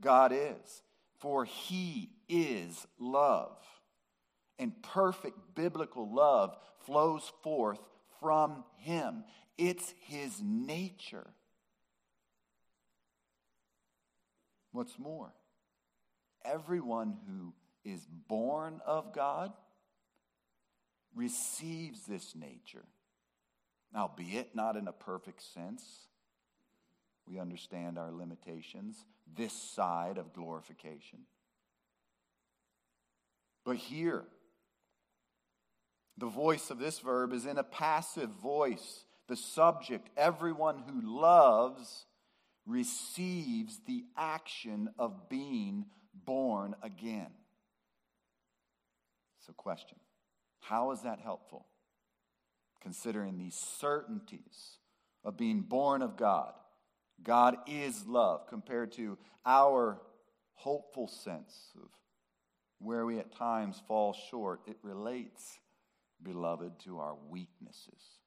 God 0.00 0.32
is. 0.32 0.82
For 1.18 1.44
he 1.44 2.10
is 2.28 2.86
love. 2.98 3.56
And 4.58 4.80
perfect 4.82 5.38
biblical 5.54 6.12
love 6.12 6.56
flows 6.84 7.32
forth 7.42 7.80
from 8.20 8.64
him. 8.76 9.24
It's 9.56 9.94
his 10.00 10.40
nature. 10.42 11.26
What's 14.78 14.96
more, 14.96 15.32
everyone 16.44 17.16
who 17.26 17.52
is 17.84 18.06
born 18.28 18.80
of 18.86 19.12
God 19.12 19.52
receives 21.16 22.06
this 22.06 22.36
nature, 22.36 22.84
albeit 23.92 24.54
not 24.54 24.76
in 24.76 24.86
a 24.86 24.92
perfect 24.92 25.42
sense 25.42 25.82
we 27.26 27.40
understand 27.40 27.98
our 27.98 28.12
limitations 28.12 29.04
this 29.36 29.52
side 29.52 30.16
of 30.16 30.32
glorification. 30.32 31.22
But 33.64 33.78
here, 33.78 34.26
the 36.16 36.28
voice 36.28 36.70
of 36.70 36.78
this 36.78 37.00
verb 37.00 37.32
is 37.32 37.46
in 37.46 37.58
a 37.58 37.64
passive 37.64 38.30
voice. 38.30 39.02
The 39.26 39.34
subject, 39.34 40.08
everyone 40.16 40.84
who 40.86 41.20
loves, 41.20 42.04
receives 42.68 43.80
the 43.86 44.04
action 44.16 44.90
of 44.98 45.28
being 45.28 45.86
born 46.24 46.74
again. 46.82 47.30
So, 49.46 49.52
question 49.54 49.98
How 50.60 50.92
is 50.92 51.02
that 51.02 51.18
helpful? 51.20 51.66
Considering 52.80 53.38
these 53.38 53.56
certainties 53.80 54.78
of 55.24 55.36
being 55.36 55.62
born 55.62 56.02
of 56.02 56.16
God. 56.16 56.52
God 57.22 57.56
is 57.66 58.06
love 58.06 58.46
compared 58.48 58.92
to 58.92 59.18
our 59.44 60.00
hopeful 60.54 61.08
sense 61.08 61.72
of 61.76 61.88
where 62.78 63.04
we 63.04 63.18
at 63.18 63.34
times 63.34 63.82
fall 63.88 64.14
short. 64.30 64.60
It 64.66 64.76
relates, 64.82 65.58
beloved, 66.22 66.78
to 66.84 66.98
our 66.98 67.16
weaknesses. 67.28 68.20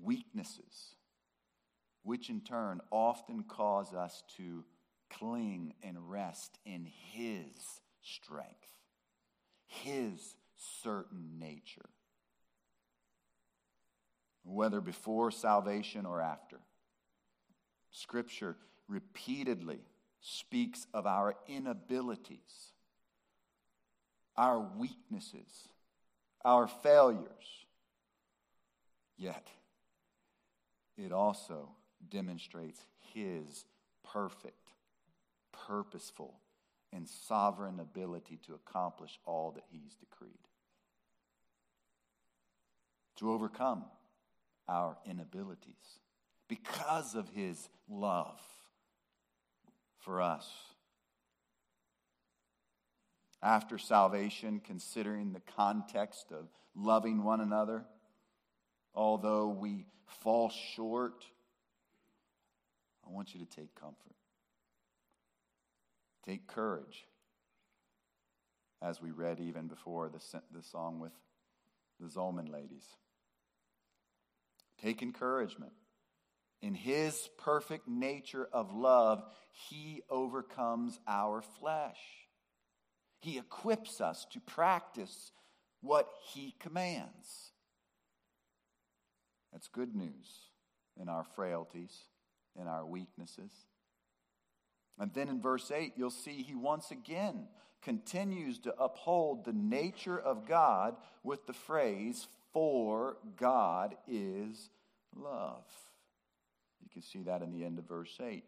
Weaknesses, 0.00 0.94
which 2.08 2.30
in 2.30 2.40
turn 2.40 2.80
often 2.90 3.42
cause 3.42 3.92
us 3.92 4.22
to 4.38 4.64
cling 5.10 5.74
and 5.82 6.10
rest 6.10 6.58
in 6.64 6.86
His 7.12 7.82
strength, 8.00 8.72
His 9.66 10.34
certain 10.56 11.38
nature 11.38 11.90
whether 14.44 14.80
before 14.80 15.30
salvation 15.30 16.06
or 16.06 16.22
after. 16.22 16.58
Scripture 17.90 18.56
repeatedly 18.88 19.80
speaks 20.20 20.86
of 20.94 21.06
our 21.06 21.34
inabilities, 21.46 22.72
our 24.36 24.58
weaknesses, 24.78 25.68
our 26.44 26.66
failures. 26.66 27.66
Yet, 29.18 29.48
it 30.96 31.12
also 31.12 31.68
demonstrates 32.08 32.84
His 33.14 33.64
perfect, 34.04 34.72
purposeful, 35.52 36.40
and 36.92 37.08
sovereign 37.08 37.80
ability 37.80 38.38
to 38.46 38.54
accomplish 38.54 39.18
all 39.24 39.52
that 39.52 39.64
He's 39.70 39.94
decreed. 39.94 40.32
To 43.16 43.32
overcome 43.32 43.84
our 44.68 44.96
inabilities 45.06 45.98
because 46.48 47.14
of 47.14 47.28
his 47.30 47.68
love 47.88 48.40
for 49.98 50.20
us. 50.20 50.48
After 53.42 53.78
salvation, 53.78 54.60
considering 54.64 55.32
the 55.32 55.42
context 55.56 56.32
of 56.32 56.48
loving 56.74 57.22
one 57.22 57.40
another, 57.40 57.84
although 58.94 59.48
we 59.48 59.86
fall 60.06 60.50
short, 60.74 61.24
I 63.08 63.12
want 63.12 63.34
you 63.34 63.40
to 63.40 63.46
take 63.46 63.74
comfort. 63.74 64.14
Take 66.26 66.46
courage, 66.46 67.06
as 68.82 69.00
we 69.00 69.10
read 69.10 69.40
even 69.40 69.66
before 69.66 70.10
the, 70.10 70.20
the 70.54 70.62
song 70.62 71.00
with 71.00 71.12
the 72.00 72.06
Zolman 72.06 72.52
ladies. 72.52 72.84
Take 74.82 75.02
encouragement. 75.02 75.72
In 76.60 76.74
his 76.74 77.28
perfect 77.38 77.88
nature 77.88 78.48
of 78.52 78.74
love, 78.74 79.22
he 79.70 80.02
overcomes 80.10 80.98
our 81.06 81.40
flesh. 81.40 81.98
He 83.20 83.38
equips 83.38 84.00
us 84.00 84.26
to 84.32 84.40
practice 84.40 85.32
what 85.80 86.08
he 86.32 86.54
commands. 86.58 87.52
That's 89.52 89.68
good 89.68 89.94
news 89.94 90.28
in 91.00 91.08
our 91.08 91.24
frailties, 91.24 92.04
in 92.60 92.66
our 92.66 92.86
weaknesses. 92.86 93.52
And 94.98 95.12
then 95.14 95.28
in 95.28 95.40
verse 95.40 95.70
8, 95.70 95.92
you'll 95.96 96.10
see 96.10 96.42
he 96.42 96.54
once 96.54 96.90
again 96.90 97.46
continues 97.82 98.58
to 98.60 98.74
uphold 98.76 99.44
the 99.44 99.52
nature 99.52 100.18
of 100.18 100.46
God 100.46 100.96
with 101.22 101.46
the 101.46 101.52
phrase, 101.52 102.26
for 102.52 103.16
God 103.36 103.94
is 104.08 104.70
love. 105.14 105.64
You 106.82 106.88
can 106.92 107.02
see 107.02 107.22
that 107.22 107.42
in 107.42 107.52
the 107.52 107.64
end 107.64 107.78
of 107.78 107.86
verse 107.86 108.18
8. 108.20 108.44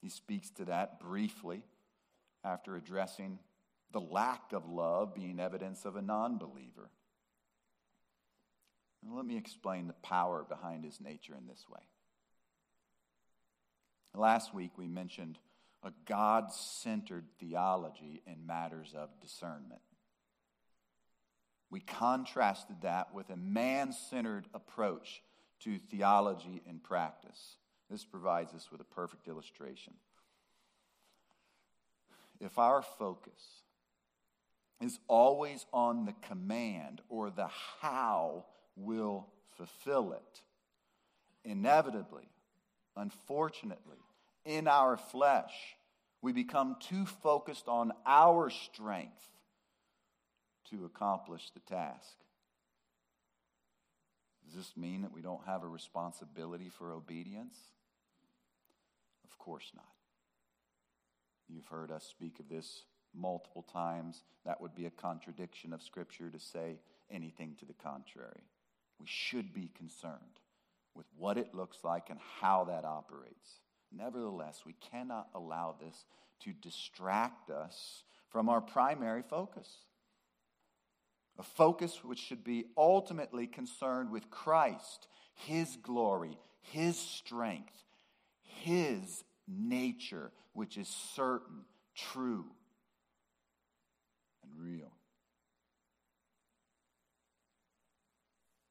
He 0.00 0.08
speaks 0.08 0.50
to 0.50 0.64
that 0.66 1.00
briefly 1.00 1.62
after 2.44 2.76
addressing 2.76 3.38
the 3.92 4.00
lack 4.00 4.52
of 4.52 4.68
love 4.68 5.14
being 5.14 5.40
evidence 5.40 5.84
of 5.84 5.96
a 5.96 6.02
non 6.02 6.38
believer. 6.38 6.90
let 9.10 9.24
me 9.24 9.36
explain 9.36 9.86
the 9.86 9.94
power 9.94 10.44
behind 10.48 10.84
his 10.84 11.00
nature 11.00 11.34
in 11.34 11.46
this 11.46 11.64
way. 11.68 11.80
Last 14.18 14.52
week 14.52 14.72
we 14.76 14.88
mentioned 14.88 15.38
a 15.84 15.92
God 16.04 16.52
centered 16.52 17.26
theology 17.38 18.20
in 18.26 18.44
matters 18.44 18.92
of 18.96 19.10
discernment. 19.20 19.80
We 21.70 21.78
contrasted 21.78 22.78
that 22.82 23.14
with 23.14 23.30
a 23.30 23.36
man 23.36 23.92
centered 23.92 24.46
approach 24.52 25.22
to 25.60 25.78
theology 25.78 26.62
and 26.68 26.82
practice. 26.82 27.58
This 27.88 28.04
provides 28.04 28.52
us 28.54 28.72
with 28.72 28.80
a 28.80 28.84
perfect 28.84 29.28
illustration. 29.28 29.94
If 32.40 32.58
our 32.58 32.82
focus 32.82 33.62
is 34.80 34.98
always 35.06 35.64
on 35.72 36.06
the 36.06 36.14
command 36.26 37.02
or 37.08 37.30
the 37.30 37.50
how 37.80 38.46
will 38.74 39.28
fulfill 39.56 40.12
it, 40.12 40.42
inevitably, 41.44 42.28
unfortunately, 42.96 43.98
in 44.48 44.66
our 44.66 44.96
flesh, 44.96 45.52
we 46.22 46.32
become 46.32 46.76
too 46.80 47.04
focused 47.04 47.68
on 47.68 47.92
our 48.06 48.48
strength 48.48 49.28
to 50.70 50.86
accomplish 50.86 51.50
the 51.50 51.60
task. 51.60 52.16
Does 54.44 54.54
this 54.54 54.76
mean 54.76 55.02
that 55.02 55.12
we 55.12 55.20
don't 55.20 55.44
have 55.44 55.62
a 55.62 55.68
responsibility 55.68 56.70
for 56.70 56.92
obedience? 56.92 57.58
Of 59.24 59.36
course 59.38 59.70
not. 59.76 59.84
You've 61.48 61.66
heard 61.66 61.90
us 61.90 62.04
speak 62.04 62.40
of 62.40 62.48
this 62.48 62.84
multiple 63.14 63.66
times. 63.70 64.22
That 64.46 64.60
would 64.62 64.74
be 64.74 64.86
a 64.86 64.90
contradiction 64.90 65.74
of 65.74 65.82
Scripture 65.82 66.30
to 66.30 66.38
say 66.38 66.80
anything 67.10 67.54
to 67.60 67.66
the 67.66 67.74
contrary. 67.74 68.44
We 68.98 69.06
should 69.06 69.52
be 69.52 69.70
concerned 69.76 70.40
with 70.94 71.06
what 71.16 71.36
it 71.36 71.54
looks 71.54 71.78
like 71.84 72.08
and 72.08 72.18
how 72.40 72.64
that 72.64 72.86
operates. 72.86 73.60
Nevertheless, 73.90 74.62
we 74.66 74.74
cannot 74.74 75.28
allow 75.34 75.74
this 75.80 76.04
to 76.40 76.52
distract 76.52 77.50
us 77.50 78.04
from 78.28 78.48
our 78.48 78.60
primary 78.60 79.22
focus 79.22 79.68
a 81.38 81.42
focus 81.42 82.02
which 82.02 82.18
should 82.18 82.42
be 82.42 82.66
ultimately 82.76 83.46
concerned 83.46 84.10
with 84.10 84.30
Christ, 84.30 85.06
His 85.34 85.76
glory, 85.76 86.36
His 86.60 86.98
strength, 86.98 87.84
His 88.42 89.22
nature, 89.46 90.32
which 90.52 90.76
is 90.76 90.88
certain, 91.14 91.64
true, 91.94 92.46
and 94.42 94.52
real. 94.60 94.92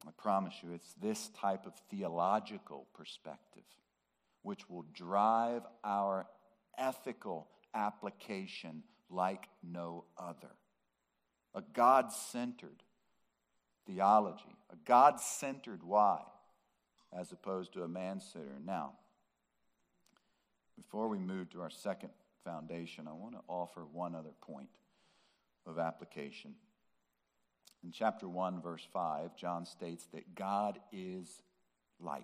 I 0.06 0.12
promise 0.18 0.54
you, 0.62 0.74
it's 0.74 0.94
this 1.02 1.30
type 1.40 1.66
of 1.66 1.74
theological 1.90 2.88
perspective 2.94 3.64
which 4.48 4.70
will 4.70 4.86
drive 4.94 5.62
our 5.84 6.26
ethical 6.78 7.48
application 7.74 8.82
like 9.10 9.48
no 9.62 10.06
other 10.18 10.52
a 11.58 11.64
God 11.74 12.12
centered 12.12 12.84
theology, 13.88 14.56
a 14.72 14.76
God 14.86 15.20
centered 15.20 15.82
why, 15.82 16.22
as 17.18 17.32
opposed 17.32 17.74
to 17.74 17.84
a 17.84 17.88
man 17.88 18.20
centered. 18.20 18.64
Now, 18.64 18.94
before 20.76 21.08
we 21.08 21.18
move 21.18 21.50
to 21.52 21.62
our 21.62 21.72
second 21.72 22.12
foundation, 22.44 23.08
I 23.08 23.14
want 23.14 23.34
to 23.34 23.42
offer 23.48 23.86
one 23.86 24.14
other 24.14 24.34
point 24.40 24.70
of 25.66 25.80
application. 25.80 26.54
In 27.84 27.92
chapter 27.92 28.30
1, 28.30 28.62
verse 28.62 28.86
5, 28.94 29.36
John 29.36 29.66
states 29.66 30.08
that 30.14 30.36
God 30.36 30.80
is 30.92 31.42
light. 32.00 32.24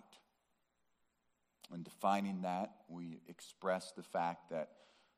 In 1.74 1.84
defining 1.84 2.42
that, 2.42 2.72
we 2.88 3.20
express 3.28 3.92
the 3.92 4.04
fact 4.04 4.50
that 4.50 4.70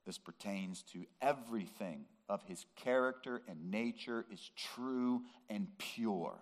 this 0.05 0.17
pertains 0.17 0.83
to 0.93 1.05
everything 1.21 2.05
of 2.29 2.43
his 2.43 2.65
character 2.75 3.41
and 3.47 3.71
nature 3.71 4.25
is 4.31 4.51
true 4.55 5.21
and 5.49 5.67
pure. 5.77 6.37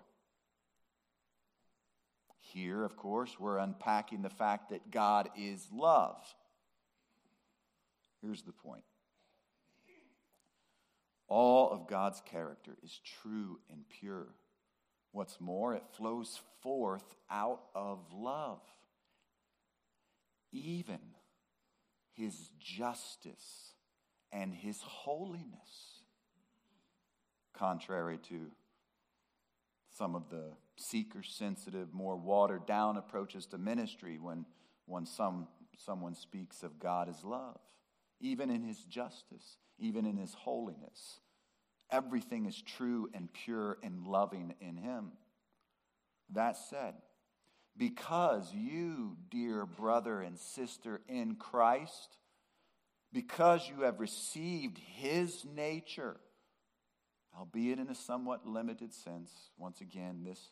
Here, 2.40 2.84
of 2.84 2.98
course, 2.98 3.40
we're 3.40 3.58
unpacking 3.58 4.22
the 4.22 4.30
fact 4.30 4.70
that 4.70 4.92
God 4.92 5.30
is 5.38 5.66
love. 5.72 6.22
Here's 8.22 8.44
the 8.44 8.52
point 8.52 8.84
all 11.28 11.72
of 11.72 11.88
God's 11.88 12.22
character 12.22 12.78
is 12.84 13.00
true 13.22 13.60
and 13.72 13.84
pure. 13.90 14.28
What's 15.14 15.40
more, 15.40 15.74
it 15.74 15.84
flows 15.94 16.40
forth 16.62 17.16
out 17.30 17.62
of 17.74 18.00
love. 18.14 18.62
Even 20.54 21.00
his 22.14 22.52
justice 22.60 23.74
and 24.32 24.54
his 24.54 24.80
holiness, 24.82 26.04
contrary 27.54 28.18
to 28.30 28.52
some 29.98 30.16
of 30.16 30.30
the 30.30 30.52
seeker 30.76 31.22
sensitive, 31.24 31.94
more 31.94 32.16
watered 32.16 32.66
down 32.66 32.98
approaches 32.98 33.46
to 33.48 33.58
ministry 33.58 34.18
when, 34.20 34.46
when 34.86 35.06
some, 35.06 35.48
someone 35.78 36.16
speaks 36.16 36.64
of 36.64 36.80
God 36.80 37.10
as 37.10 37.24
love. 37.24 37.60
Even 38.20 38.50
in 38.50 38.64
his 38.64 38.80
justice, 38.86 39.58
even 39.78 40.06
in 40.06 40.18
his 40.18 40.34
holiness, 40.34 41.20
everything 41.92 42.46
is 42.46 42.62
true 42.62 43.10
and 43.14 43.32
pure 43.34 43.78
and 43.84 44.08
loving 44.08 44.56
in 44.62 44.78
him. 44.78 45.12
That 46.32 46.58
said, 46.58 46.96
because 47.78 48.54
you, 48.54 49.18
dear 49.30 49.66
brother 49.66 50.22
and 50.22 50.38
sister 50.38 51.02
in 51.08 51.36
Christ, 51.36 52.18
because 53.12 53.70
you 53.70 53.84
have 53.84 54.00
received 54.00 54.78
his 54.78 55.46
nature, 55.46 56.18
albeit 57.38 57.80
in 57.80 57.90
a 57.90 57.96
somewhat 57.96 58.46
limited 58.46 58.94
sense, 58.94 59.32
once 59.58 59.82
again, 59.82 60.24
this 60.24 60.52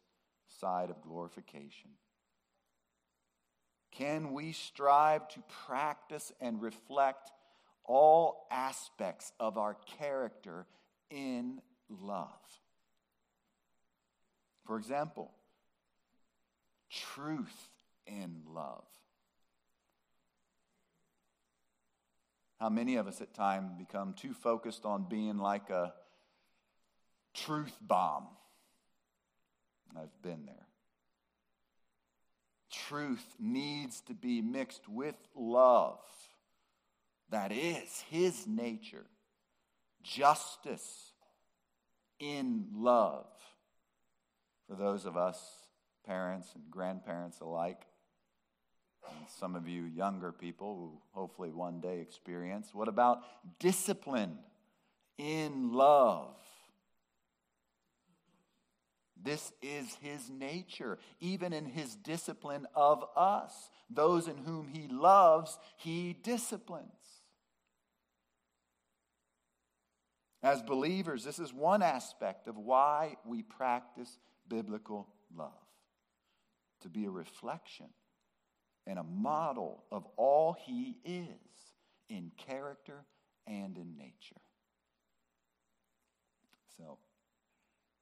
side 0.60 0.90
of 0.90 1.02
glorification. 1.02 1.92
Can 3.92 4.32
we 4.32 4.54
strive 4.54 5.28
to 5.30 5.44
practice 5.68 6.32
and 6.40 6.62
reflect 6.62 7.32
all 7.84 8.48
aspects 8.50 9.32
of 9.40 9.58
our 9.58 9.76
character 10.00 10.66
in 11.10 11.60
love? 11.90 12.30
For 14.66 14.78
example, 14.78 15.32
truth 16.92 17.70
in 18.06 18.42
love. 18.54 18.84
How 22.60 22.70
many 22.70 22.98
of 22.98 23.08
us 23.08 23.22
at 23.22 23.34
times 23.34 23.72
become 23.78 24.14
too 24.14 24.34
focused 24.34 24.86
on 24.86 25.08
being 25.10 25.38
like 25.38 25.70
a 25.70 25.94
truth 27.34 27.76
bomb? 27.82 28.28
I've 29.98 30.22
been 30.22 30.46
there. 30.46 30.68
Truth 32.72 33.26
needs 33.40 34.02
to 34.02 34.14
be 34.14 34.42
mixed 34.42 34.88
with 34.88 35.16
love. 35.36 36.00
That 37.30 37.52
is 37.52 38.04
his 38.10 38.46
nature. 38.46 39.06
Justice 40.04 41.14
in 42.20 42.68
love. 42.76 43.26
For 44.68 44.76
those 44.76 45.06
of 45.06 45.18
us 45.18 45.40
parents 46.06 46.50
and 46.56 46.64
grandparents 46.70 47.40
alike, 47.40 47.82
and 49.10 49.28
some 49.40 49.56
of 49.56 49.68
you 49.68 49.84
younger 49.84 50.32
people 50.32 50.76
who 50.76 51.02
hopefully 51.20 51.52
one 51.52 51.80
day 51.80 52.00
experience. 52.00 52.70
What 52.74 52.88
about 52.88 53.24
discipline 53.60 54.38
in 55.18 55.74
love? 55.74 56.36
This 59.24 59.52
is 59.62 59.96
his 60.02 60.30
nature, 60.30 60.98
even 61.20 61.54
in 61.54 61.66
his 61.66 61.96
discipline 61.96 62.66
of 62.76 63.04
us. 63.16 63.70
Those 63.90 64.28
in 64.28 64.38
whom 64.38 64.68
he 64.68 64.88
loves, 64.88 65.60
he 65.78 66.18
disciplines. 66.24 66.88
As 70.42 70.64
believers, 70.64 71.24
this 71.24 71.38
is 71.38 71.54
one 71.54 71.84
aspect 71.84 72.48
of 72.48 72.58
why 72.58 73.18
we 73.26 73.44
practice 73.44 74.18
biblical 74.48 75.08
love 75.36 75.52
to 76.82 76.90
be 76.90 77.06
a 77.06 77.10
reflection 77.10 77.88
and 78.88 78.98
a 78.98 79.04
model 79.04 79.84
of 79.92 80.06
all 80.18 80.56
he 80.66 80.98
is 81.06 81.26
in 82.10 82.32
character 82.38 83.06
and 83.48 83.78
in 83.78 83.98
nature. 83.98 84.42
So, 86.78 86.98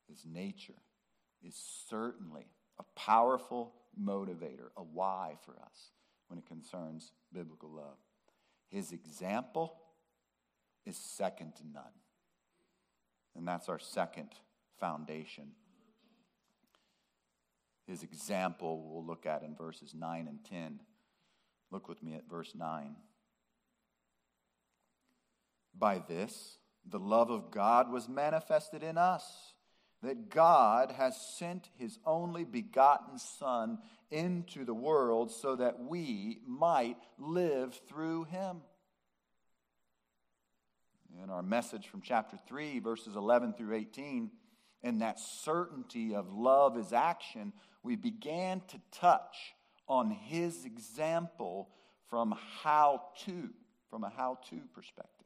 his 0.07 0.25
nature 0.25 0.81
is 1.43 1.55
certainly 1.89 2.47
a 2.79 2.83
powerful 2.95 3.73
motivator, 4.01 4.69
a 4.77 4.83
why 4.83 5.35
for 5.45 5.51
us 5.51 5.91
when 6.27 6.39
it 6.39 6.45
concerns 6.45 7.11
biblical 7.33 7.69
love. 7.69 7.97
His 8.69 8.91
example 8.91 9.75
is 10.85 10.95
second 10.95 11.55
to 11.57 11.67
none. 11.67 11.83
And 13.35 13.47
that's 13.47 13.69
our 13.69 13.79
second 13.79 14.29
foundation 14.79 15.51
his 17.89 18.03
example 18.03 18.83
we'll 18.87 19.05
look 19.05 19.25
at 19.25 19.43
in 19.43 19.55
verses 19.55 19.93
9 19.93 20.27
and 20.27 20.39
10. 20.45 20.79
Look 21.71 21.89
with 21.89 22.01
me 22.01 22.13
at 22.13 22.29
verse 22.29 22.53
9. 22.55 22.95
By 25.77 26.03
this, 26.07 26.57
the 26.85 26.99
love 26.99 27.29
of 27.29 27.51
God 27.51 27.91
was 27.91 28.07
manifested 28.07 28.83
in 28.83 28.97
us, 28.97 29.53
that 30.01 30.29
God 30.29 30.91
has 30.91 31.19
sent 31.37 31.69
his 31.77 31.99
only 32.05 32.43
begotten 32.43 33.17
Son 33.17 33.79
into 34.11 34.65
the 34.65 34.73
world 34.73 35.31
so 35.31 35.55
that 35.55 35.79
we 35.79 36.39
might 36.47 36.97
live 37.17 37.79
through 37.87 38.25
him. 38.25 38.61
In 41.21 41.29
our 41.29 41.43
message 41.43 41.87
from 41.87 42.01
chapter 42.01 42.37
3, 42.47 42.79
verses 42.79 43.15
11 43.15 43.53
through 43.53 43.75
18, 43.75 44.31
and 44.83 45.01
that 45.01 45.19
certainty 45.19 46.15
of 46.15 46.31
love 46.31 46.77
is 46.77 46.93
action, 46.93 47.51
we 47.89 47.95
began 47.95 48.61
to 48.67 48.79
touch 48.91 49.55
on 49.87 50.11
his 50.11 50.63
example 50.63 51.69
from 52.07 52.35
how 52.61 53.01
to, 53.25 53.49
from 53.89 54.03
a 54.03 54.09
how 54.15 54.37
to 54.47 54.59
perspective. 54.75 55.25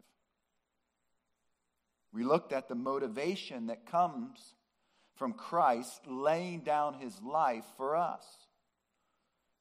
We 2.14 2.24
looked 2.24 2.54
at 2.54 2.70
the 2.70 2.76
motivation 2.76 3.68
that 3.68 3.86
comes 3.86 4.40
from 5.18 5.34
Christ 5.34 6.08
laying 6.08 6.62
down 6.62 6.94
his 6.94 7.22
life 7.22 7.66
for 7.76 7.98
us. 7.98 8.24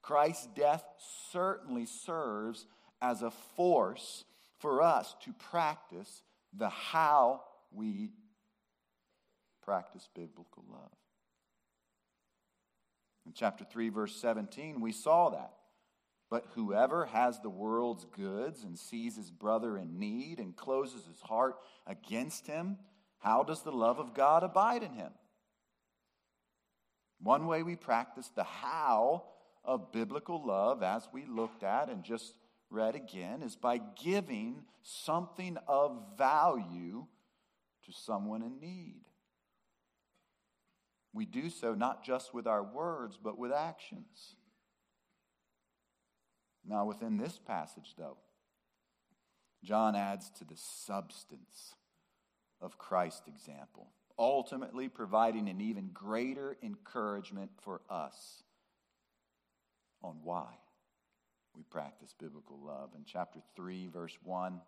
Christ's 0.01 0.47
death 0.55 0.85
certainly 1.33 1.87
serves 1.87 2.67
as 3.01 3.23
a 3.23 3.33
force 3.57 4.25
for 4.61 4.81
us 4.81 5.17
to 5.25 5.33
practice 5.51 6.23
the 6.57 6.69
how 6.69 7.41
we 7.73 8.11
practice 9.65 10.09
biblical 10.15 10.63
love. 10.71 11.02
In 13.27 13.33
chapter 13.35 13.65
3, 13.65 13.89
verse 13.89 14.17
17, 14.17 14.81
we 14.81 14.93
saw 14.93 15.31
that. 15.31 15.53
But 16.31 16.47
whoever 16.55 17.07
has 17.07 17.41
the 17.41 17.51
world's 17.51 18.07
goods 18.07 18.65
and 18.65 18.79
sees 18.79 19.17
his 19.17 19.31
brother 19.31 19.77
in 19.77 19.99
need 19.99 20.39
and 20.39 20.57
closes 20.57 21.05
his 21.07 21.21
heart 21.21 21.57
against 21.87 22.47
him, 22.47 22.79
how 23.19 23.43
does 23.43 23.63
the 23.63 23.71
love 23.71 23.99
of 23.99 24.15
God 24.15 24.43
abide 24.43 24.83
in 24.83 24.95
him? 24.95 25.13
One 27.21 27.47
way 27.47 27.63
we 27.63 27.77
practice 27.77 28.31
the 28.35 28.45
how 28.45 29.25
of 29.65 29.93
biblical 29.93 30.45
love, 30.45 30.83
as 30.83 31.09
we 31.13 31.25
looked 31.27 31.63
at 31.63 31.89
and 31.89 32.03
just 32.03 32.33
read 32.71 32.97
again, 32.97 33.43
is 33.43 33.55
by 33.55 33.79
giving 34.03 34.63
something 34.83 35.57
of 35.69 36.03
value 36.19 37.07
to 37.85 37.93
someone 37.93 38.43
in 38.43 38.59
need. 38.59 39.03
We 41.23 41.27
do 41.27 41.51
so 41.51 41.73
not 41.73 42.03
just 42.03 42.35
with 42.35 42.49
our 42.49 42.65
words, 42.65 43.17
but 43.17 43.39
with 43.39 43.53
actions. 43.53 44.35
Now, 46.67 46.85
within 46.85 47.17
this 47.17 47.39
passage, 47.39 47.95
though, 47.97 48.17
John 49.63 49.95
adds 49.95 50.31
to 50.39 50.45
the 50.45 50.57
substance 50.57 51.77
of 52.61 52.77
Christ's 52.77 53.29
example, 53.29 53.93
ultimately 54.19 54.89
providing 54.89 55.49
an 55.49 55.61
even 55.61 55.91
greater 55.95 56.57
encouragement 56.61 57.53
for 57.63 57.83
us 57.89 58.43
on 60.03 60.17
why 60.25 60.49
we 61.55 61.63
practice 61.63 62.13
biblical 62.19 62.59
love. 62.59 62.91
In 62.97 63.05
chapter 63.05 63.39
3, 63.55 63.87
verse 63.87 64.19
1, 64.25 64.61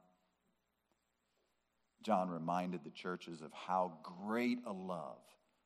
John 2.04 2.30
reminded 2.30 2.84
the 2.84 2.90
churches 2.90 3.42
of 3.42 3.50
how 3.52 3.98
great 4.04 4.58
a 4.64 4.72
love 4.72 5.18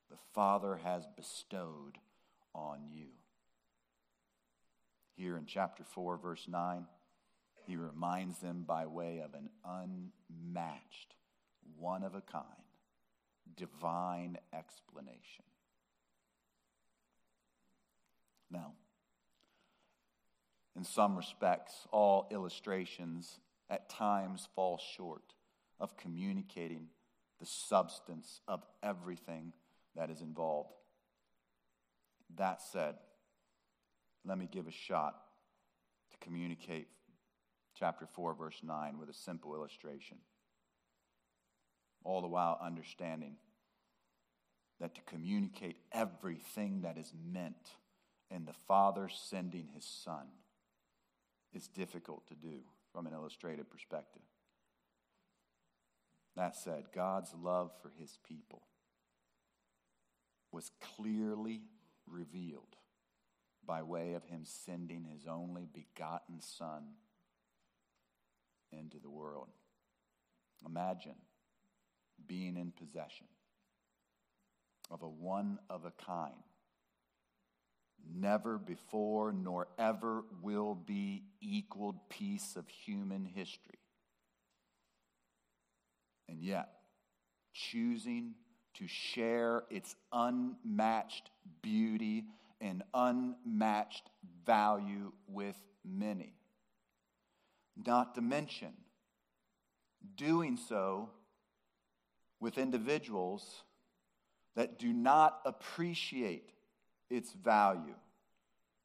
the 0.09 0.17
Father 0.33 0.79
has 0.83 1.07
bestowed 1.15 1.97
on 2.53 2.79
you. 2.91 3.07
Here 5.15 5.37
in 5.37 5.45
chapter 5.45 5.83
4, 5.83 6.17
verse 6.17 6.47
9, 6.47 6.85
he 7.67 7.75
reminds 7.75 8.39
them 8.39 8.63
by 8.65 8.85
way 8.85 9.19
of 9.19 9.33
an 9.33 9.49
unmatched, 9.63 11.15
one 11.77 12.03
of 12.03 12.15
a 12.15 12.21
kind, 12.21 12.45
divine 13.55 14.37
explanation. 14.53 15.43
Now, 18.49 18.73
in 20.75 20.83
some 20.83 21.17
respects, 21.17 21.87
all 21.91 22.27
illustrations 22.31 23.39
at 23.69 23.89
times 23.89 24.47
fall 24.55 24.79
short 24.95 25.33
of 25.79 25.97
communicating 25.97 26.87
the 27.39 27.45
substance 27.45 28.41
of 28.47 28.63
everything 28.81 29.53
that 29.99 30.09
is 30.09 30.21
involved. 30.21 30.71
That 32.37 32.61
said, 32.61 32.95
let 34.25 34.37
me 34.37 34.47
give 34.49 34.65
a 34.65 34.71
shot 34.71 35.15
to 36.11 36.17
communicate 36.25 36.87
chapter 37.77 38.05
4, 38.05 38.33
verse 38.33 38.61
9, 38.63 38.97
with 38.97 39.09
a 39.09 39.13
simple 39.13 39.53
illustration. 39.53 40.17
All 42.05 42.21
the 42.21 42.29
while 42.29 42.57
understanding 42.63 43.35
that 44.79 44.95
to 44.95 45.01
communicate 45.01 45.75
everything 45.91 46.83
that 46.83 46.97
is 46.97 47.11
meant 47.33 47.71
in 48.31 48.45
the 48.45 48.53
Father 48.53 49.09
sending 49.13 49.67
his 49.75 49.83
Son 49.83 50.27
is 51.53 51.67
difficult 51.67 52.25
to 52.27 52.35
do 52.35 52.59
from 52.93 53.05
an 53.05 53.11
illustrated 53.13 53.69
perspective. 53.69 54.21
That 56.37 56.55
said, 56.55 56.85
God's 56.95 57.33
love 57.37 57.71
for 57.81 57.91
his 57.99 58.17
people 58.25 58.61
was 60.51 60.71
clearly 60.95 61.61
revealed 62.07 62.75
by 63.65 63.83
way 63.83 64.13
of 64.13 64.23
him 64.25 64.41
sending 64.43 65.03
his 65.03 65.27
only 65.27 65.67
begotten 65.71 66.41
Son 66.41 66.83
into 68.71 68.97
the 68.99 69.09
world. 69.09 69.49
Imagine 70.65 71.15
being 72.27 72.57
in 72.57 72.71
possession 72.71 73.27
of 74.91 75.03
a 75.03 75.07
one 75.07 75.59
of 75.69 75.85
a 75.85 75.91
kind, 76.03 76.33
never 78.11 78.57
before 78.57 79.31
nor 79.31 79.67
ever 79.77 80.23
will 80.41 80.73
be 80.73 81.23
equaled 81.41 82.09
piece 82.09 82.55
of 82.55 82.67
human 82.67 83.25
history. 83.25 83.79
And 86.27 86.41
yet, 86.41 86.69
choosing 87.53 88.33
to 88.79 88.87
share 88.87 89.63
its 89.69 89.95
unmatched 90.11 91.29
beauty 91.61 92.25
and 92.61 92.81
unmatched 92.93 94.09
value 94.45 95.11
with 95.27 95.55
many. 95.85 96.33
Not 97.85 98.15
to 98.15 98.21
mention, 98.21 98.73
doing 100.15 100.57
so 100.57 101.09
with 102.39 102.57
individuals 102.57 103.63
that 104.55 104.79
do 104.79 104.91
not 104.91 105.39
appreciate 105.45 106.49
its 107.09 107.31
value, 107.33 107.95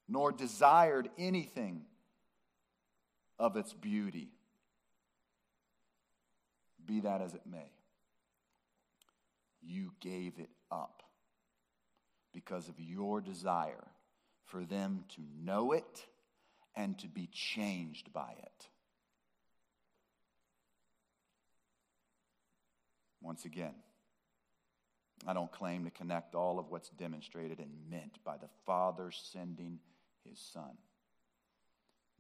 nor 0.09 0.33
desired 0.33 1.09
anything 1.18 1.83
of 3.38 3.57
its 3.57 3.72
beauty. 3.72 4.30
Be 6.85 7.00
that 7.00 7.20
as 7.20 7.35
it 7.35 7.42
may, 7.46 7.74
you 9.66 9.92
gave 10.00 10.38
it 10.38 10.50
up 10.70 11.03
because 12.33 12.68
of 12.68 12.79
your 12.79 13.20
desire 13.20 13.85
for 14.46 14.64
them 14.64 15.05
to 15.16 15.22
know 15.42 15.72
it 15.72 16.07
and 16.77 16.98
to 16.98 17.09
be 17.09 17.29
changed 17.33 18.12
by 18.12 18.35
it. 18.42 18.68
Once 23.20 23.44
again, 23.44 23.74
I 25.27 25.33
don't 25.33 25.50
claim 25.50 25.85
to 25.85 25.90
connect 25.90 26.35
all 26.35 26.59
of 26.59 26.70
what's 26.70 26.90
demonstrated 26.90 27.59
and 27.59 27.70
meant 27.88 28.18
by 28.24 28.37
the 28.37 28.50
Father 28.66 29.11
sending 29.11 29.79
his 30.29 30.38
Son. 30.38 30.77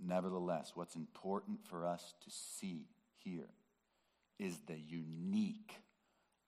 Nevertheless, 0.00 0.72
what's 0.74 0.96
important 0.96 1.58
for 1.68 1.86
us 1.86 2.14
to 2.24 2.30
see 2.30 2.86
here 3.22 3.50
is 4.38 4.58
the 4.66 4.78
unique 4.78 5.74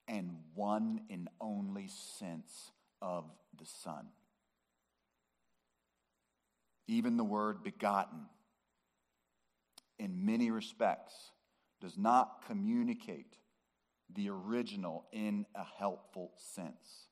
and 0.08 0.30
one 0.54 1.00
and 1.10 1.28
only 1.40 1.88
sense 1.88 2.72
of 3.02 3.24
the 3.58 3.66
Son. 3.66 4.06
Even 6.88 7.16
the 7.16 7.24
word 7.24 7.64
begotten, 7.64 8.26
in 9.98 10.24
many 10.24 10.50
respects, 10.50 11.14
does 11.80 11.98
not 11.98 12.44
communicate 12.46 13.36
the 14.14 14.28
original 14.30 15.04
in 15.12 15.46
a 15.54 15.64
helpful 15.64 16.32
sense. 16.36 17.08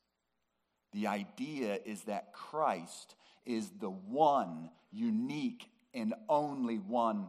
The 0.93 1.09
idea 1.09 1.81
is 1.85 2.03
that 2.03 2.33
Christ 2.33 3.17
is 3.45 3.71
the 3.81 3.91
one 3.91 4.71
unique 4.93 5.69
and 5.93 6.15
only 6.29 6.77
one 6.77 7.27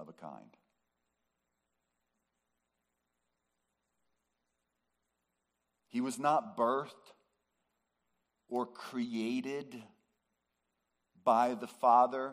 of 0.00 0.08
a 0.08 0.12
kind. 0.12 0.56
He 5.94 6.00
was 6.00 6.18
not 6.18 6.56
birthed 6.56 7.12
or 8.48 8.66
created 8.66 9.80
by 11.22 11.54
the 11.54 11.68
Father, 11.68 12.32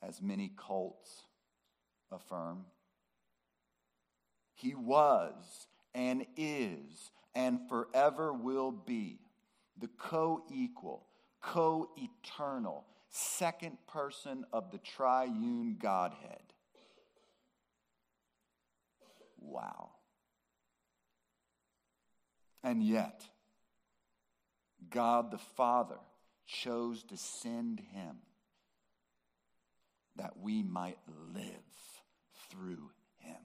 as 0.00 0.22
many 0.22 0.52
cults 0.56 1.24
affirm. 2.12 2.66
He 4.54 4.76
was 4.76 5.34
and 5.92 6.24
is 6.36 7.10
and 7.34 7.68
forever 7.68 8.32
will 8.32 8.70
be 8.70 9.18
the 9.76 9.88
co 9.98 10.44
equal, 10.52 11.08
co 11.42 11.90
eternal, 11.96 12.84
second 13.08 13.76
person 13.88 14.44
of 14.52 14.70
the 14.70 14.78
triune 14.78 15.78
Godhead. 15.82 16.44
Wow. 19.36 19.90
And 22.62 22.82
yet, 22.82 23.24
God 24.90 25.30
the 25.30 25.38
Father 25.38 25.98
chose 26.46 27.02
to 27.04 27.16
send 27.16 27.80
him 27.80 28.18
that 30.16 30.38
we 30.38 30.62
might 30.62 30.98
live 31.34 31.44
through 32.50 32.90
him. 33.18 33.36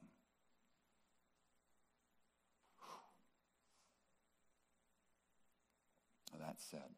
That 6.40 6.62
said, 6.70 6.92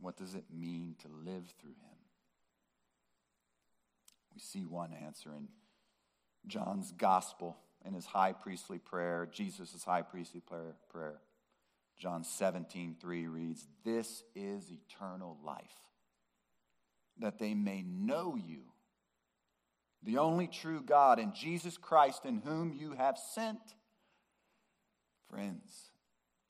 what 0.00 0.16
does 0.16 0.34
it 0.34 0.44
mean 0.52 0.96
to 1.02 1.08
live 1.08 1.54
through 1.60 1.70
him? 1.70 1.98
We 4.34 4.40
see 4.40 4.64
one 4.64 4.92
answer 4.92 5.30
in 5.36 5.48
John's 6.46 6.90
gospel 6.90 7.58
in 7.84 7.94
his 7.94 8.06
high 8.06 8.32
priestly 8.32 8.78
prayer, 8.78 9.28
Jesus' 9.32 9.84
high 9.84 10.02
priestly 10.02 10.40
prayer. 10.40 10.74
prayer. 10.90 11.20
John 11.98 12.24
17, 12.24 12.96
3 12.98 13.26
reads, 13.26 13.66
This 13.84 14.22
is 14.34 14.70
eternal 14.70 15.36
life, 15.44 15.60
that 17.18 17.38
they 17.38 17.52
may 17.52 17.82
know 17.82 18.36
you, 18.36 18.62
the 20.02 20.16
only 20.16 20.46
true 20.46 20.82
God, 20.82 21.18
and 21.18 21.34
Jesus 21.34 21.76
Christ, 21.76 22.24
in 22.24 22.38
whom 22.38 22.72
you 22.72 22.92
have 22.92 23.18
sent. 23.18 23.60
Friends, 25.28 25.90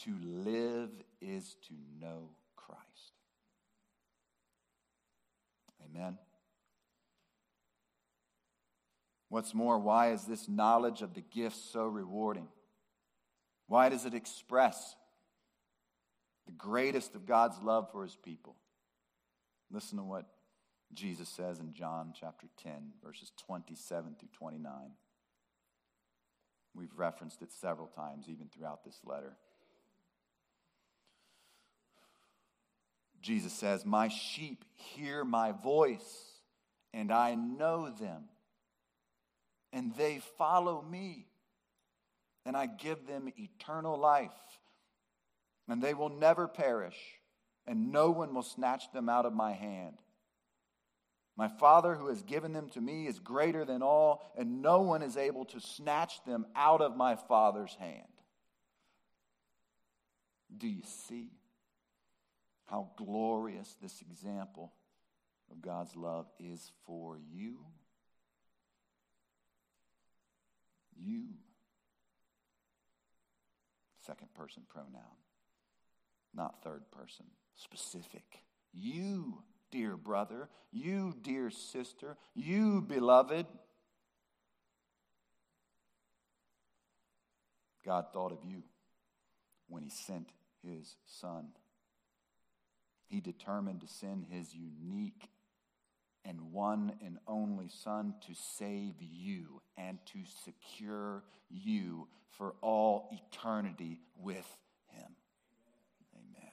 to 0.04 0.14
live 0.22 0.90
is 1.20 1.56
to 1.66 1.74
know 2.00 2.30
Christ. 2.54 3.12
Amen. 5.84 6.16
What's 9.30 9.54
more, 9.54 9.78
why 9.78 10.10
is 10.10 10.24
this 10.24 10.48
knowledge 10.48 11.02
of 11.02 11.14
the 11.14 11.20
gifts 11.20 11.62
so 11.72 11.86
rewarding? 11.86 12.48
Why 13.68 13.88
does 13.88 14.04
it 14.04 14.12
express 14.12 14.96
the 16.46 16.52
greatest 16.52 17.14
of 17.14 17.26
God's 17.26 17.56
love 17.62 17.92
for 17.92 18.02
his 18.02 18.16
people? 18.16 18.56
Listen 19.70 19.98
to 19.98 20.04
what 20.04 20.26
Jesus 20.92 21.28
says 21.28 21.60
in 21.60 21.72
John 21.72 22.12
chapter 22.18 22.48
10, 22.60 22.72
verses 23.04 23.30
27 23.46 24.16
through 24.18 24.28
29. 24.36 24.72
We've 26.74 26.96
referenced 26.96 27.40
it 27.40 27.52
several 27.52 27.86
times, 27.86 28.26
even 28.28 28.48
throughout 28.48 28.82
this 28.84 28.98
letter. 29.04 29.36
Jesus 33.22 33.52
says, 33.52 33.86
My 33.86 34.08
sheep 34.08 34.64
hear 34.74 35.24
my 35.24 35.52
voice, 35.52 36.40
and 36.92 37.12
I 37.12 37.36
know 37.36 37.90
them 37.90 38.24
and 39.72 39.94
they 39.96 40.20
follow 40.38 40.82
me. 40.82 41.26
And 42.46 42.56
I 42.56 42.66
give 42.66 43.06
them 43.06 43.28
eternal 43.38 43.98
life, 43.98 44.30
and 45.68 45.82
they 45.82 45.92
will 45.92 46.08
never 46.08 46.48
perish, 46.48 46.96
and 47.66 47.92
no 47.92 48.10
one 48.10 48.34
will 48.34 48.42
snatch 48.42 48.90
them 48.92 49.10
out 49.10 49.26
of 49.26 49.34
my 49.34 49.52
hand. 49.52 49.96
My 51.36 51.48
Father 51.48 51.94
who 51.94 52.08
has 52.08 52.22
given 52.22 52.52
them 52.52 52.68
to 52.70 52.80
me 52.80 53.06
is 53.06 53.18
greater 53.18 53.64
than 53.64 53.82
all, 53.82 54.32
and 54.36 54.62
no 54.62 54.80
one 54.80 55.02
is 55.02 55.16
able 55.16 55.44
to 55.46 55.60
snatch 55.60 56.24
them 56.24 56.46
out 56.56 56.80
of 56.80 56.96
my 56.96 57.14
Father's 57.16 57.74
hand. 57.74 58.08
Do 60.56 60.66
you 60.66 60.82
see 61.06 61.30
how 62.66 62.90
glorious 62.96 63.76
this 63.80 64.02
example 64.02 64.72
of 65.50 65.60
God's 65.60 65.94
love 65.96 66.26
is 66.38 66.72
for 66.86 67.18
you? 67.32 67.58
You. 70.96 71.24
Second 74.06 74.32
person 74.34 74.62
pronoun, 74.68 75.18
not 76.34 76.62
third 76.62 76.90
person. 76.90 77.26
Specific. 77.56 78.24
You 78.72 79.42
dear 79.70 79.96
brother, 79.96 80.48
you, 80.72 81.14
dear 81.22 81.50
sister, 81.50 82.16
you, 82.34 82.82
beloved. 82.82 83.46
God 87.84 88.06
thought 88.12 88.32
of 88.32 88.44
you 88.44 88.62
when 89.68 89.82
He 89.82 89.90
sent 89.90 90.30
His 90.62 90.96
Son. 91.06 91.48
He 93.08 93.20
determined 93.20 93.80
to 93.80 93.88
send 93.88 94.26
His 94.30 94.54
unique 94.54 95.28
one 96.60 96.92
and 97.02 97.16
only 97.26 97.68
Son 97.68 98.12
to 98.26 98.34
save 98.34 98.92
you 99.00 99.62
and 99.78 99.98
to 100.04 100.18
secure 100.44 101.24
you 101.48 102.06
for 102.36 102.54
all 102.60 103.08
eternity 103.10 103.98
with 104.18 104.46
Him. 104.88 105.10
Amen. 106.14 106.52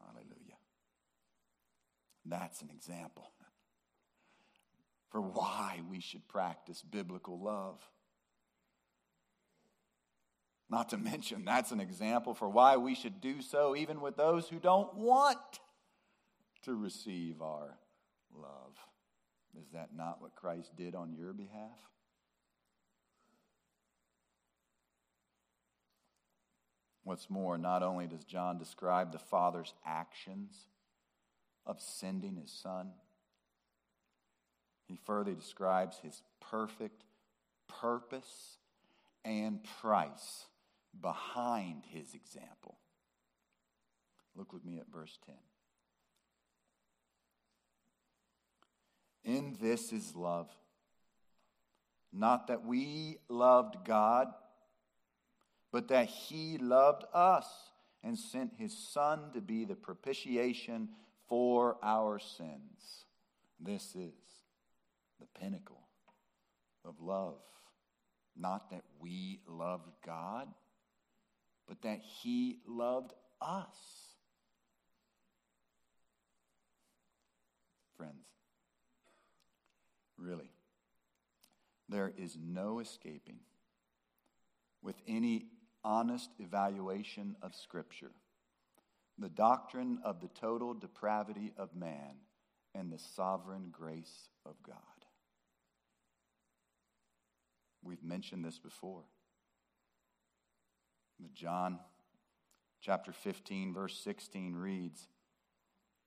Hallelujah. 0.00 0.58
That's 2.26 2.62
an 2.62 2.70
example 2.74 3.30
for 5.12 5.20
why 5.20 5.80
we 5.88 6.00
should 6.00 6.26
practice 6.26 6.82
biblical 6.82 7.40
love. 7.40 7.78
Not 10.68 10.88
to 10.88 10.96
mention, 10.96 11.44
that's 11.44 11.70
an 11.70 11.78
example 11.78 12.34
for 12.34 12.48
why 12.48 12.76
we 12.76 12.96
should 12.96 13.20
do 13.20 13.40
so 13.40 13.76
even 13.76 14.00
with 14.00 14.16
those 14.16 14.48
who 14.48 14.58
don't 14.58 14.92
want 14.96 15.60
to 16.62 16.74
receive 16.74 17.40
our 17.40 17.78
love. 18.34 18.74
Is 19.60 19.70
that 19.72 19.90
not 19.96 20.20
what 20.20 20.34
Christ 20.34 20.76
did 20.76 20.94
on 20.94 21.14
your 21.14 21.32
behalf? 21.32 21.78
What's 27.04 27.28
more, 27.28 27.58
not 27.58 27.82
only 27.82 28.06
does 28.06 28.24
John 28.24 28.58
describe 28.58 29.12
the 29.12 29.18
Father's 29.18 29.74
actions 29.84 30.54
of 31.66 31.80
sending 31.80 32.36
his 32.36 32.50
Son, 32.50 32.92
he 34.86 34.96
further 34.96 35.34
describes 35.34 35.98
his 36.02 36.22
perfect 36.40 37.04
purpose 37.68 38.56
and 39.24 39.60
price 39.80 40.46
behind 41.00 41.84
his 41.86 42.14
example. 42.14 42.78
Look 44.34 44.52
with 44.52 44.64
me 44.64 44.78
at 44.78 44.90
verse 44.92 45.18
10. 45.26 45.34
In 49.24 49.56
this 49.60 49.92
is 49.92 50.14
love. 50.14 50.50
Not 52.12 52.46
that 52.48 52.64
we 52.64 53.18
loved 53.28 53.84
God, 53.84 54.28
but 55.72 55.88
that 55.88 56.06
He 56.06 56.58
loved 56.58 57.04
us 57.12 57.46
and 58.04 58.18
sent 58.18 58.52
His 58.56 58.76
Son 58.76 59.32
to 59.32 59.40
be 59.40 59.64
the 59.64 59.74
propitiation 59.74 60.90
for 61.28 61.76
our 61.82 62.18
sins. 62.18 63.06
This 63.58 63.96
is 63.96 64.14
the 65.18 65.26
pinnacle 65.40 65.88
of 66.84 67.00
love. 67.00 67.40
Not 68.36 68.70
that 68.70 68.84
we 69.00 69.40
loved 69.48 69.90
God, 70.04 70.48
but 71.66 71.82
that 71.82 72.00
He 72.00 72.58
loved 72.66 73.12
us. 73.40 73.76
Friends, 77.96 78.33
really. 80.24 80.50
There 81.88 82.12
is 82.16 82.36
no 82.40 82.80
escaping 82.80 83.40
with 84.82 84.96
any 85.06 85.46
honest 85.84 86.30
evaluation 86.38 87.36
of 87.42 87.54
Scripture 87.54 88.10
the 89.16 89.28
doctrine 89.28 90.00
of 90.04 90.20
the 90.20 90.28
total 90.28 90.74
depravity 90.74 91.52
of 91.56 91.76
man 91.76 92.16
and 92.74 92.90
the 92.90 92.98
sovereign 92.98 93.68
grace 93.70 94.28
of 94.44 94.54
God. 94.66 94.76
We've 97.84 98.02
mentioned 98.02 98.44
this 98.44 98.58
before. 98.58 99.04
John 101.32 101.78
chapter 102.80 103.12
15, 103.12 103.72
verse 103.72 103.96
16 104.02 104.56
reads, 104.56 105.06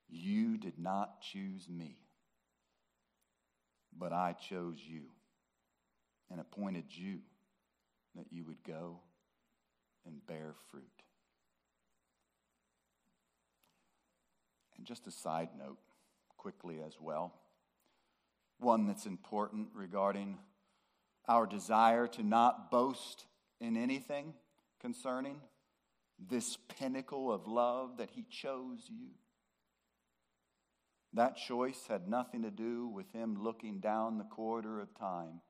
You 0.10 0.58
did 0.58 0.78
not 0.78 1.22
choose 1.22 1.70
me 1.70 1.98
but 3.98 4.14
I 4.14 4.34
chose 4.34 4.78
you 4.86 5.02
and 6.30 6.40
appointed 6.40 6.86
you 6.90 7.20
that 8.16 8.28
you 8.32 8.44
would 8.46 8.64
go 8.66 9.00
and 10.06 10.26
bear 10.26 10.54
fruit. 10.70 10.84
And 14.78 14.86
just 14.86 15.08
a 15.08 15.12
side 15.12 15.50
note, 15.58 15.78
quickly 16.38 16.80
as 16.86 16.94
well, 17.00 17.34
one 18.60 18.88
that's 18.88 19.06
important 19.06 19.70
regarding 19.74 20.38
our 21.28 21.46
desire 21.46 22.08
to 22.08 22.24
not 22.24 22.72
boast 22.72 23.26
in 23.60 23.76
anything 23.76 24.34
concerning 24.80 25.42
this 26.30 26.58
pinnacle 26.80 27.32
of 27.32 27.48
love 27.48 27.98
that 27.98 28.10
He 28.12 28.24
chose 28.30 28.80
you. 28.88 29.10
That 31.18 31.36
choice 31.36 31.88
had 31.88 32.08
nothing 32.08 32.44
to 32.44 32.52
do 32.52 32.88
with 32.88 33.12
him 33.12 33.42
looking 33.42 33.80
down 33.80 34.20
the 34.20 34.24
corridor 34.24 34.80
of 34.80 34.94
time 34.94 35.42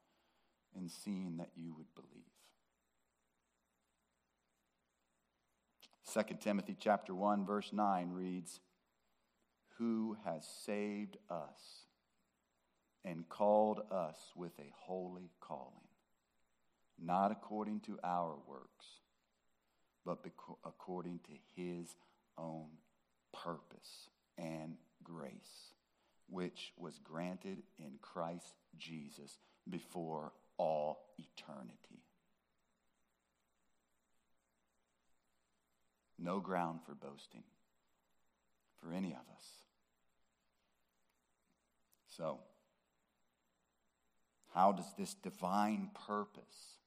and 0.73 0.89
seeing 0.89 1.35
that 1.37 1.49
you 1.57 1.73
would 1.75 1.93
believe. 1.93 2.23
2 6.13 6.35
Timothy 6.39 6.77
chapter 6.79 7.13
1 7.13 7.45
verse 7.45 7.73
9 7.73 8.11
reads, 8.11 8.61
"Who 9.71 10.13
has 10.23 10.47
saved 10.47 11.17
us 11.29 11.85
and 13.03 13.27
called 13.27 13.81
us 13.91 14.33
with 14.37 14.57
a 14.59 14.69
holy 14.69 15.31
calling, 15.41 15.89
not 16.97 17.33
according 17.33 17.81
to 17.81 17.99
our 18.05 18.37
works, 18.37 19.01
but 20.05 20.25
according 20.63 21.19
to 21.19 21.37
his 21.57 21.97
own 22.37 22.77
purpose 23.33 24.09
and 24.37 24.77
grace, 25.09 25.73
which 26.29 26.73
was 26.77 26.99
granted 27.03 27.63
in 27.79 27.93
Christ 28.01 28.55
Jesus 28.77 29.39
before 29.69 30.33
all 30.57 30.99
eternity. 31.17 32.03
No 36.19 36.39
ground 36.39 36.79
for 36.85 36.95
boasting 36.95 37.43
for 38.81 38.91
any 38.91 39.11
of 39.11 39.19
us. 39.35 39.45
So, 42.17 42.39
how 44.53 44.71
does 44.71 44.91
this 44.97 45.13
divine 45.13 45.91
purpose 46.07 46.77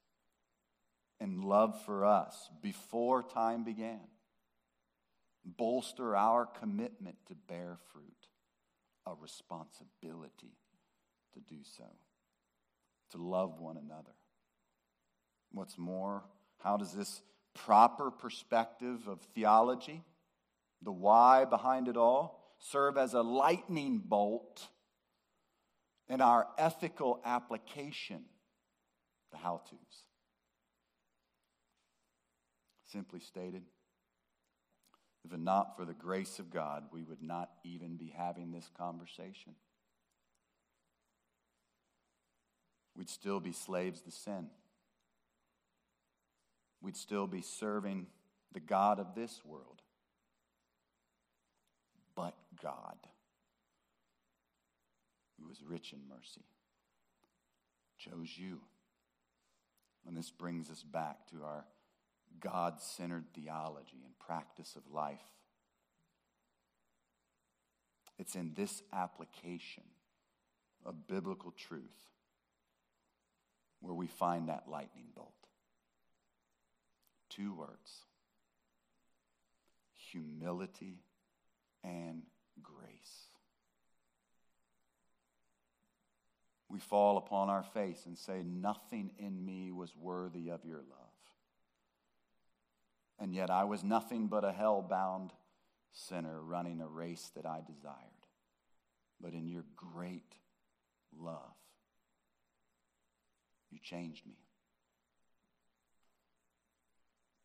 and 1.21 1.45
love 1.45 1.81
for 1.85 2.05
us 2.05 2.51
before 2.61 3.23
time 3.23 3.63
began? 3.63 4.01
Bolster 5.45 6.17
our 6.17 6.47
commitment 6.47 7.17
to 7.27 7.35
bear 7.49 7.79
fruit, 7.93 8.29
a 9.07 9.15
responsibility 9.15 10.57
to 11.35 11.41
do 11.41 11.61
so, 11.77 11.85
to 13.11 13.19
love 13.19 13.59
one 13.61 13.77
another. 13.77 14.15
What's 15.53 15.79
more, 15.79 16.23
how 16.59 16.77
does 16.77 16.93
this 16.93 17.23
proper 17.55 18.11
perspective 18.11 19.09
of 19.09 19.21
theology, 19.35 20.03
the 20.83 20.93
why 20.93 21.45
behind 21.45 21.89
it 21.89 21.97
all, 21.97 22.55
serve 22.59 22.97
as 22.97 23.15
a 23.15 23.23
lightning 23.23 23.99
bolt 24.05 24.69
in 26.09 26.21
our 26.21 26.47
ethical 26.59 27.21
application, 27.25 28.25
the 29.33 29.39
how 29.39 29.63
to's? 29.69 30.05
Simply 32.93 33.21
stated, 33.21 33.63
if 35.25 35.33
it 35.33 35.41
not 35.41 35.77
for 35.77 35.85
the 35.85 35.95
grace 35.95 36.39
of 36.39 36.51
God, 36.51 36.85
we 36.93 37.03
would 37.03 37.23
not 37.23 37.51
even 37.65 37.97
be 37.97 38.13
having 38.17 38.53
this 38.53 38.71
conversation. 38.77 39.55
We'd 42.97 43.11
still 43.11 43.41
be 43.41 43.53
slaves 43.53 44.01
to 44.03 44.11
sin. 44.11 44.49
We'd 46.83 46.97
still 46.97 47.27
be 47.27 47.43
serving 47.43 48.07
the 48.53 48.61
God 48.61 48.99
of 48.99 49.15
this 49.15 49.43
world. 49.45 49.83
But 52.15 52.35
God, 52.63 52.97
who 55.39 55.51
is 55.51 55.63
rich 55.63 55.93
in 55.93 56.01
mercy, 56.09 56.45
chose 57.99 58.31
you. 58.37 58.61
And 60.07 60.17
this 60.17 60.31
brings 60.31 60.71
us 60.71 60.83
back 60.83 61.27
to 61.31 61.45
our 61.45 61.67
God 62.39 62.81
centered 62.81 63.25
theology 63.35 64.03
and 64.05 64.19
practice 64.19 64.77
of 64.77 64.83
life. 64.93 65.19
It's 68.19 68.35
in 68.35 68.53
this 68.55 68.83
application 68.93 69.85
of 70.85 71.07
biblical 71.07 71.53
truth 71.53 71.83
where 73.81 73.95
we 73.95 74.07
find 74.07 74.49
that 74.49 74.65
lightning 74.69 75.07
bolt. 75.15 75.33
Two 77.31 77.55
words 77.55 78.05
humility 80.13 80.99
and 81.85 82.23
grace. 82.63 83.29
We 86.69 86.79
fall 86.79 87.17
upon 87.17 87.51
our 87.51 87.63
face 87.63 88.07
and 88.07 88.17
say, 88.17 88.43
Nothing 88.45 89.13
in 89.19 89.45
me 89.45 89.73
was 89.73 89.95
worthy 89.97 90.51
of 90.51 90.65
your 90.65 90.79
love. 90.79 91.10
And 93.21 93.35
yet 93.35 93.51
I 93.51 93.65
was 93.65 93.85
nothing 93.85 94.29
but 94.29 94.45
a 94.45 94.53
hell 94.53 94.81
bound 94.81 95.33
sinner 95.93 96.41
running 96.41 96.81
a 96.81 96.89
race 96.89 97.31
that 97.37 97.45
I 97.45 97.61
desired. 97.67 97.95
But 99.21 99.35
in 99.35 99.47
your 99.47 99.65
great 99.77 100.35
love, 101.19 101.53
you 103.71 103.79
changed 103.79 104.27
me. 104.27 104.39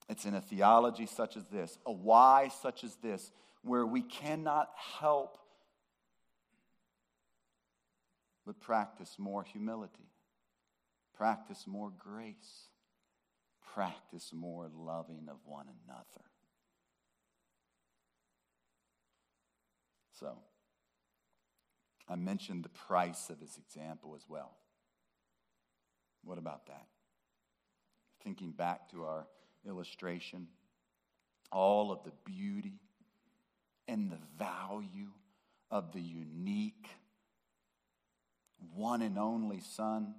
It's 0.07 0.25
in 0.25 0.35
a 0.35 0.41
theology 0.41 1.07
such 1.07 1.35
as 1.35 1.45
this, 1.47 1.77
a 1.85 1.91
why 1.91 2.49
such 2.61 2.83
as 2.83 2.95
this, 3.03 3.31
where 3.63 3.85
we 3.85 4.01
cannot 4.01 4.69
help 4.99 5.39
but 8.45 8.61
practice 8.61 9.15
more 9.17 9.43
humility, 9.43 10.11
practice 11.17 11.65
more 11.65 11.91
grace, 11.97 12.69
practice 13.75 14.31
more 14.33 14.69
loving 14.73 15.27
of 15.29 15.35
one 15.43 15.65
another. 15.85 16.25
So, 20.17 20.37
I 22.07 22.15
mentioned 22.15 22.63
the 22.63 22.69
price 22.69 23.29
of 23.29 23.41
his 23.41 23.57
example 23.57 24.15
as 24.15 24.23
well. 24.29 24.55
What 26.23 26.37
about 26.37 26.67
that? 26.67 26.85
Thinking 28.23 28.51
back 28.51 28.89
to 28.91 29.03
our 29.03 29.27
illustration, 29.67 30.47
all 31.51 31.91
of 31.91 32.03
the 32.05 32.13
beauty 32.23 32.79
and 33.89 34.09
the 34.09 34.19
value 34.39 35.09
of 35.69 35.91
the 35.91 36.01
unique 36.01 36.87
one 38.73 39.01
and 39.01 39.19
only 39.19 39.59
Son. 39.59 40.15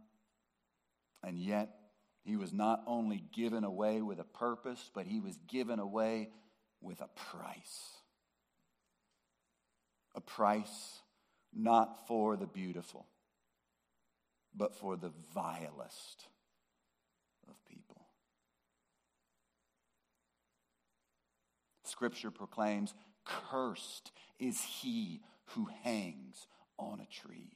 And 1.25 1.39
yet, 1.39 1.86
he 2.27 2.37
was 2.37 2.53
not 2.53 2.83
only 2.89 3.23
given 3.33 3.63
away 3.63 4.03
with 4.03 4.19
a 4.19 4.25
purpose, 4.25 4.91
but 4.93 5.07
he 5.07 5.21
was 5.21 5.39
given 5.47 5.79
away 5.79 6.29
with 6.81 7.01
a 7.01 7.09
price. 7.31 7.93
A 10.17 10.21
price 10.21 11.03
not 11.55 12.09
for 12.09 12.37
the 12.37 12.49
beautiful, 12.49 13.07
but 14.57 14.75
for 14.75 14.97
the 14.97 15.13
vilest 15.33 16.27
of 17.49 17.55
people. 17.65 18.09
Scripture 21.85 22.33
proclaims, 22.33 22.93
Cursed 23.25 24.11
is 24.41 24.61
he 24.61 25.21
who 25.51 25.69
hangs 25.85 26.49
on 26.77 26.99
a 27.01 27.07
tree. 27.07 27.53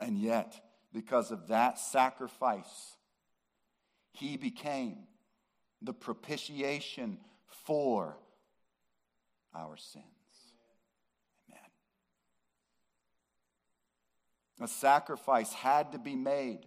And 0.00 0.18
yet, 0.18 0.60
because 0.92 1.30
of 1.30 1.48
that 1.48 1.78
sacrifice, 1.78 2.96
he 4.12 4.36
became 4.36 5.06
the 5.82 5.92
propitiation 5.92 7.18
for 7.64 8.18
our 9.54 9.76
sins. 9.76 10.04
Amen. 11.48 11.70
A 14.60 14.68
sacrifice 14.68 15.52
had 15.52 15.92
to 15.92 15.98
be 15.98 16.16
made. 16.16 16.66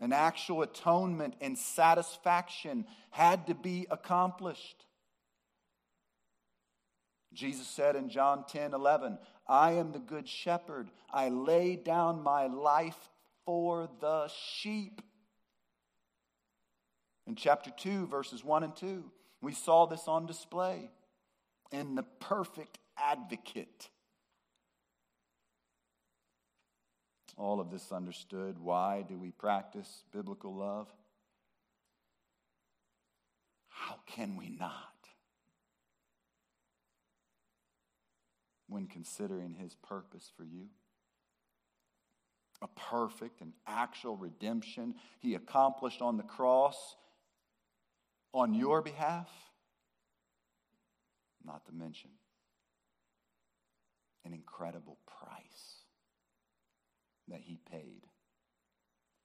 An 0.00 0.12
actual 0.12 0.62
atonement 0.62 1.34
and 1.40 1.58
satisfaction 1.58 2.86
had 3.10 3.46
to 3.48 3.54
be 3.54 3.86
accomplished. 3.90 4.86
Jesus 7.32 7.66
said 7.66 7.96
in 7.96 8.08
John 8.08 8.44
10 8.48 8.74
11, 8.74 9.18
I 9.46 9.72
am 9.72 9.92
the 9.92 9.98
good 9.98 10.28
shepherd. 10.28 10.90
I 11.12 11.28
lay 11.28 11.76
down 11.76 12.22
my 12.22 12.46
life 12.46 13.08
for 13.44 13.88
the 14.00 14.28
sheep. 14.28 15.00
In 17.26 17.36
chapter 17.36 17.70
2, 17.70 18.06
verses 18.06 18.44
1 18.44 18.64
and 18.64 18.74
2, 18.74 19.04
we 19.40 19.52
saw 19.52 19.86
this 19.86 20.08
on 20.08 20.26
display 20.26 20.90
in 21.70 21.94
the 21.94 22.02
perfect 22.02 22.78
advocate. 22.98 23.88
All 27.36 27.60
of 27.60 27.70
this 27.70 27.92
understood. 27.92 28.58
Why 28.58 29.02
do 29.08 29.16
we 29.16 29.30
practice 29.30 30.04
biblical 30.12 30.54
love? 30.54 30.88
How 33.68 33.96
can 34.06 34.36
we 34.36 34.50
not? 34.50 34.89
When 38.70 38.86
considering 38.86 39.54
his 39.54 39.74
purpose 39.74 40.30
for 40.36 40.44
you. 40.44 40.68
A 42.62 42.68
perfect 42.68 43.40
and 43.40 43.52
actual 43.66 44.16
redemption 44.16 44.94
he 45.18 45.34
accomplished 45.34 46.00
on 46.00 46.16
the 46.16 46.22
cross 46.22 46.96
on 48.32 48.54
your 48.54 48.80
behalf. 48.80 49.28
Not 51.44 51.66
to 51.66 51.72
mention 51.72 52.10
an 54.24 54.32
incredible 54.32 54.98
price 55.06 55.80
that 57.28 57.40
he 57.40 57.58
paid 57.70 58.02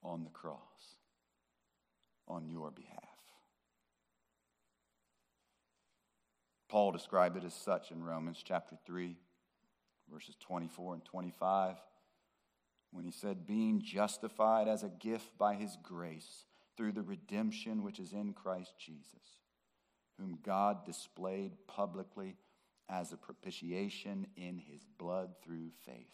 on 0.02 0.24
the 0.24 0.30
cross 0.30 0.60
on 2.28 2.48
your 2.48 2.72
behalf. 2.72 3.04
Paul 6.70 6.92
described 6.92 7.38
it 7.38 7.44
as 7.44 7.54
such 7.54 7.92
in 7.92 8.04
Romans 8.04 8.42
chapter 8.44 8.76
3 8.86 9.18
verses 10.12 10.36
24 10.40 10.96
and 10.96 11.06
25, 11.06 11.76
when 12.92 13.06
he 13.06 13.12
said, 13.12 13.46
Being 13.46 13.82
justified 13.82 14.68
as 14.68 14.84
a 14.84 14.90
gift 14.90 15.38
by 15.38 15.56
his 15.56 15.78
grace 15.84 16.46
through 16.78 16.94
the 16.94 17.02
redemption 17.02 17.84
which 17.84 18.00
is 18.00 18.14
in 18.14 18.34
Christ 18.34 18.74
Jesus, 18.80 19.40
whom 20.18 20.40
God 20.44 20.86
displayed 20.86 21.54
publicly 21.68 22.36
as 22.90 23.12
a 23.12 23.18
propitiation 23.18 24.28
in 24.36 24.58
his 24.58 24.86
blood 24.98 25.32
through 25.44 25.70
faith. 25.86 26.14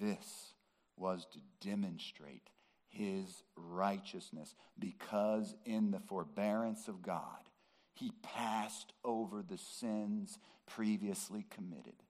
This 0.00 0.54
was 0.96 1.26
to 1.32 1.38
demonstrate 1.66 2.50
his 2.88 3.42
righteousness 3.56 4.54
because 4.78 5.54
in 5.64 5.90
the 5.90 6.00
forbearance 6.00 6.88
of 6.88 7.02
God, 7.02 7.50
he 7.92 8.12
passed 8.22 8.92
over 9.04 9.42
the 9.42 9.58
sins 9.58 10.38
previously 10.66 11.46
committed 11.50 12.02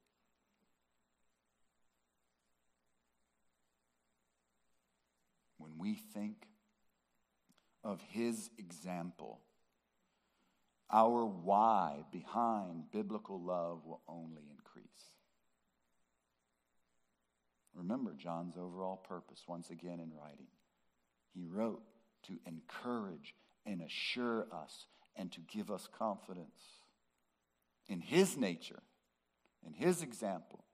when 5.66 5.78
we 5.78 5.94
think 5.94 6.46
of 7.82 8.00
his 8.10 8.50
example, 8.58 9.40
our 10.90 11.24
why 11.24 12.04
behind 12.12 12.84
biblical 12.92 13.40
love 13.40 13.84
will 13.84 14.02
only 14.08 14.42
increase. 14.50 14.86
Remember 17.74 18.14
John's 18.14 18.56
overall 18.56 18.96
purpose 18.96 19.42
once 19.46 19.70
again 19.70 20.00
in 20.00 20.10
writing. 20.18 20.46
He 21.34 21.46
wrote 21.46 21.82
to 22.26 22.38
encourage 22.46 23.34
and 23.66 23.82
assure 23.82 24.46
us 24.52 24.86
and 25.16 25.30
to 25.32 25.40
give 25.40 25.70
us 25.70 25.88
confidence 25.98 26.60
in 27.88 28.00
his 28.00 28.36
nature, 28.36 28.82
in 29.66 29.72
his 29.72 30.02
example. 30.02 30.64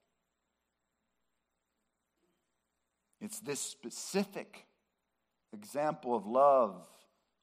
It's 3.21 3.41
this 3.41 3.61
specific 3.61 4.67
example 5.53 6.15
of 6.15 6.27
love 6.27 6.77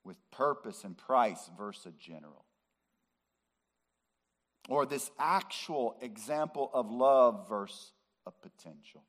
with 0.03 0.18
purpose 0.32 0.84
and 0.84 0.97
price 0.97 1.49
versus 1.57 1.93
general. 1.99 2.45
Or 4.68 4.86
this 4.86 5.10
actual 5.18 5.97
example 6.01 6.70
of 6.74 6.91
love 6.91 7.47
versus 7.49 7.91
a 8.26 8.32
potential. 8.32 9.03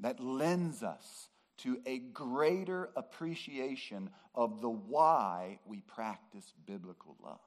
That 0.00 0.20
lends 0.20 0.82
us 0.82 1.28
to 1.58 1.80
a 1.86 1.98
greater 1.98 2.90
appreciation 2.96 4.10
of 4.34 4.60
the 4.60 4.70
why 4.70 5.58
we 5.64 5.80
practice 5.80 6.52
biblical 6.66 7.16
love. 7.22 7.38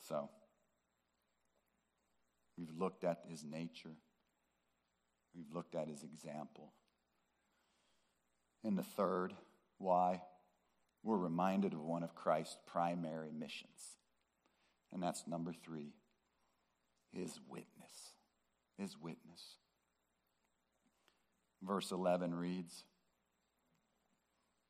So, 0.00 0.28
We've 2.56 2.76
looked 2.76 3.04
at 3.04 3.20
his 3.28 3.44
nature. 3.44 3.96
We've 5.34 5.52
looked 5.52 5.74
at 5.74 5.88
his 5.88 6.02
example. 6.02 6.72
And 8.62 8.78
the 8.78 8.82
third, 8.82 9.34
why? 9.78 10.22
We're 11.02 11.18
reminded 11.18 11.74
of 11.74 11.80
one 11.80 12.02
of 12.02 12.14
Christ's 12.14 12.56
primary 12.66 13.30
missions. 13.30 13.98
And 14.92 15.02
that's 15.02 15.26
number 15.26 15.52
three 15.52 15.92
his 17.12 17.38
witness. 17.48 18.14
His 18.78 18.96
witness. 18.98 19.58
Verse 21.62 21.92
11 21.92 22.34
reads 22.34 22.84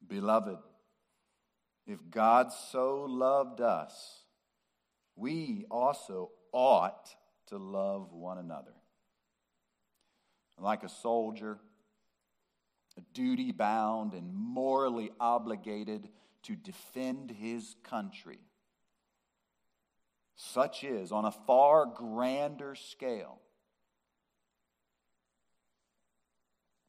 Beloved, 0.07 0.59
if 1.87 1.99
God 2.11 2.53
so 2.53 3.07
loved 3.09 3.61
us, 3.61 4.24
we 5.16 5.64
also 5.70 6.30
ought 6.53 7.09
to 7.49 7.59
love 7.59 8.12
one 8.12 8.38
another. 8.38 8.74
Like 10.59 10.82
a 10.82 10.88
soldier, 10.88 11.59
duty 13.14 13.53
bound 13.53 14.12
and 14.12 14.34
morally 14.34 15.11
obligated 15.18 16.09
to 16.45 16.55
defend 16.55 17.30
his 17.30 17.74
country. 17.82 18.38
Such 20.36 20.84
is, 20.84 21.12
on 21.12 21.24
a 21.24 21.30
far 21.30 21.86
grander 21.86 22.74
scale, 22.74 23.40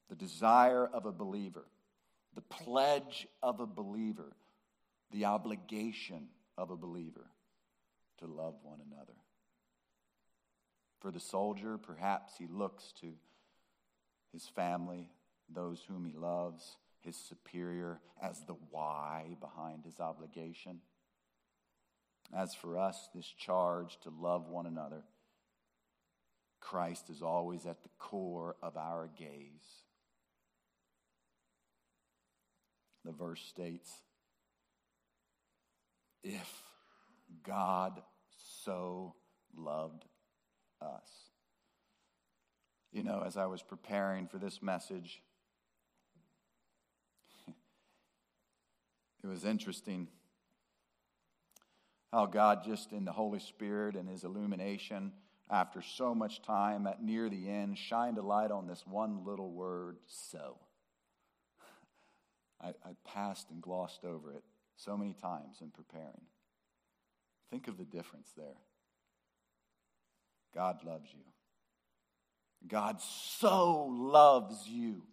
the 0.09 0.15
desire 0.15 0.85
of 0.85 1.05
a 1.05 1.11
believer, 1.11 1.65
the 2.33 2.41
pledge 2.41 3.27
of 3.41 3.59
a 3.59 3.67
believer, 3.67 4.35
the 5.11 5.25
obligation 5.25 6.27
of 6.57 6.71
a 6.71 6.75
believer 6.75 7.29
to 8.19 8.25
love 8.25 8.55
one 8.63 8.79
another. 8.91 9.13
For 11.05 11.11
the 11.11 11.19
soldier, 11.19 11.77
perhaps 11.77 12.33
he 12.35 12.47
looks 12.47 12.91
to 13.01 13.13
his 14.33 14.47
family, 14.47 15.07
those 15.47 15.79
whom 15.87 16.03
he 16.03 16.17
loves, 16.17 16.77
his 17.01 17.15
superior, 17.15 17.99
as 18.19 18.41
the 18.47 18.55
why 18.71 19.35
behind 19.39 19.85
his 19.85 19.99
obligation. 19.99 20.81
As 22.35 22.55
for 22.55 22.79
us, 22.79 23.07
this 23.13 23.27
charge 23.27 23.99
to 23.99 24.09
love 24.19 24.49
one 24.49 24.65
another, 24.65 25.03
Christ 26.59 27.11
is 27.11 27.21
always 27.21 27.67
at 27.67 27.83
the 27.83 27.89
core 27.99 28.55
of 28.63 28.75
our 28.75 29.07
gaze. 29.15 29.83
The 33.03 33.11
verse 33.11 33.43
states, 33.43 33.91
If 36.23 36.63
God 37.43 38.01
so 38.63 39.13
loved 39.55 40.03
us. 40.85 41.09
You 42.91 43.03
know, 43.03 43.23
as 43.25 43.35
I 43.35 43.45
was 43.45 43.61
preparing 43.61 44.27
for 44.27 44.37
this 44.37 44.61
message, 44.61 45.21
it 49.23 49.27
was 49.27 49.43
interesting 49.43 50.07
how 52.13 52.25
God, 52.27 52.63
just 52.63 52.93
in 52.93 53.03
the 53.03 53.11
Holy 53.11 53.39
Spirit 53.39 53.95
and 53.95 54.07
His 54.07 54.23
illumination, 54.23 55.11
after 55.49 55.81
so 55.81 56.15
much 56.15 56.41
time 56.41 56.87
at 56.87 57.03
near 57.03 57.29
the 57.29 57.49
end, 57.49 57.77
shined 57.77 58.17
a 58.17 58.21
light 58.21 58.51
on 58.51 58.67
this 58.67 58.83
one 58.87 59.25
little 59.25 59.51
word, 59.51 59.97
so. 60.07 60.57
I, 62.61 62.69
I 62.69 62.95
passed 63.03 63.49
and 63.51 63.61
glossed 63.61 64.05
over 64.05 64.31
it 64.31 64.43
so 64.77 64.95
many 64.95 65.13
times 65.13 65.57
in 65.61 65.71
preparing. 65.71 66.21
Think 67.51 67.67
of 67.67 67.77
the 67.77 67.83
difference 67.83 68.31
there. 68.35 68.57
God 70.55 70.77
loves 70.85 71.09
you. 71.13 71.19
God 72.67 73.01
so 73.01 73.87
loves 73.91 74.67
you, 74.67 75.03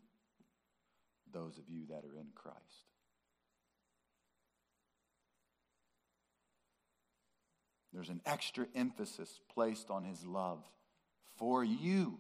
those 1.33 1.59
of 1.59 1.65
you 1.69 1.87
that 1.89 2.05
are 2.05 2.17
in 2.17 2.29
Christ. 2.35 2.59
There's 7.93 8.09
an 8.09 8.23
extra 8.25 8.67
emphasis 8.75 9.41
placed 9.53 9.91
on 9.91 10.05
his 10.05 10.25
love 10.25 10.65
for 11.37 11.63
you. 11.63 12.19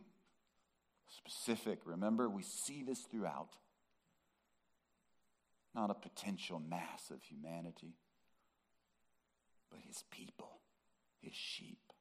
Specific, 1.08 1.78
remember, 1.84 2.28
we 2.28 2.42
see 2.42 2.82
this 2.82 3.00
throughout. 3.10 3.48
Not 5.74 5.90
a 5.90 5.94
potential 5.94 6.60
mass 6.60 7.10
of 7.10 7.22
humanity, 7.22 7.94
but 9.70 9.80
his 9.86 10.04
people, 10.10 10.60
his 11.22 11.34
sheep. 11.34 11.91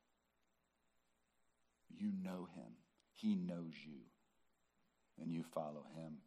You 1.97 2.11
know 2.23 2.47
him. 2.55 2.73
He 3.13 3.35
knows 3.35 3.73
you. 3.85 4.01
And 5.21 5.31
you 5.31 5.43
follow 5.43 5.85
him. 5.95 6.17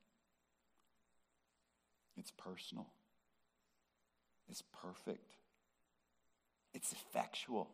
It's 2.17 2.31
personal. 2.31 2.87
It's 4.49 4.63
perfect. 4.83 5.33
It's 6.73 6.93
effectual. 6.93 7.71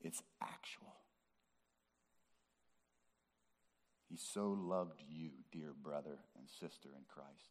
It's 0.00 0.22
actual. 0.42 0.94
He 4.08 4.16
so 4.16 4.56
loved 4.58 5.02
you, 5.08 5.30
dear 5.52 5.72
brother 5.82 6.18
and 6.38 6.48
sister 6.48 6.88
in 6.96 7.04
Christ. 7.08 7.50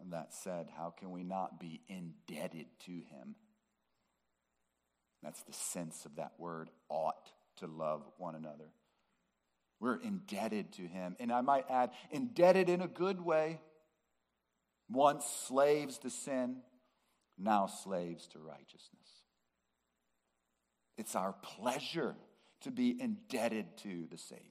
And 0.00 0.12
that 0.12 0.32
said, 0.32 0.68
how 0.76 0.94
can 0.96 1.10
we 1.10 1.22
not 1.22 1.60
be 1.60 1.82
indebted 1.88 2.66
to 2.86 2.92
him? 2.92 3.34
That's 5.22 5.42
the 5.42 5.52
sense 5.52 6.06
of 6.06 6.16
that 6.16 6.32
word, 6.38 6.70
ought 6.88 7.30
to 7.56 7.66
love 7.66 8.02
one 8.16 8.34
another. 8.34 8.72
We're 9.80 10.00
indebted 10.00 10.72
to 10.74 10.82
him. 10.82 11.16
And 11.18 11.32
I 11.32 11.40
might 11.40 11.64
add, 11.70 11.90
indebted 12.10 12.68
in 12.68 12.80
a 12.80 12.88
good 12.88 13.20
way. 13.20 13.60
Once 14.88 15.24
slaves 15.46 15.98
to 15.98 16.10
sin, 16.10 16.56
now 17.38 17.66
slaves 17.66 18.26
to 18.28 18.38
righteousness. 18.38 19.08
It's 20.98 21.14
our 21.14 21.32
pleasure 21.42 22.14
to 22.62 22.70
be 22.70 23.00
indebted 23.00 23.78
to 23.78 24.06
the 24.10 24.18
Savior. 24.18 24.44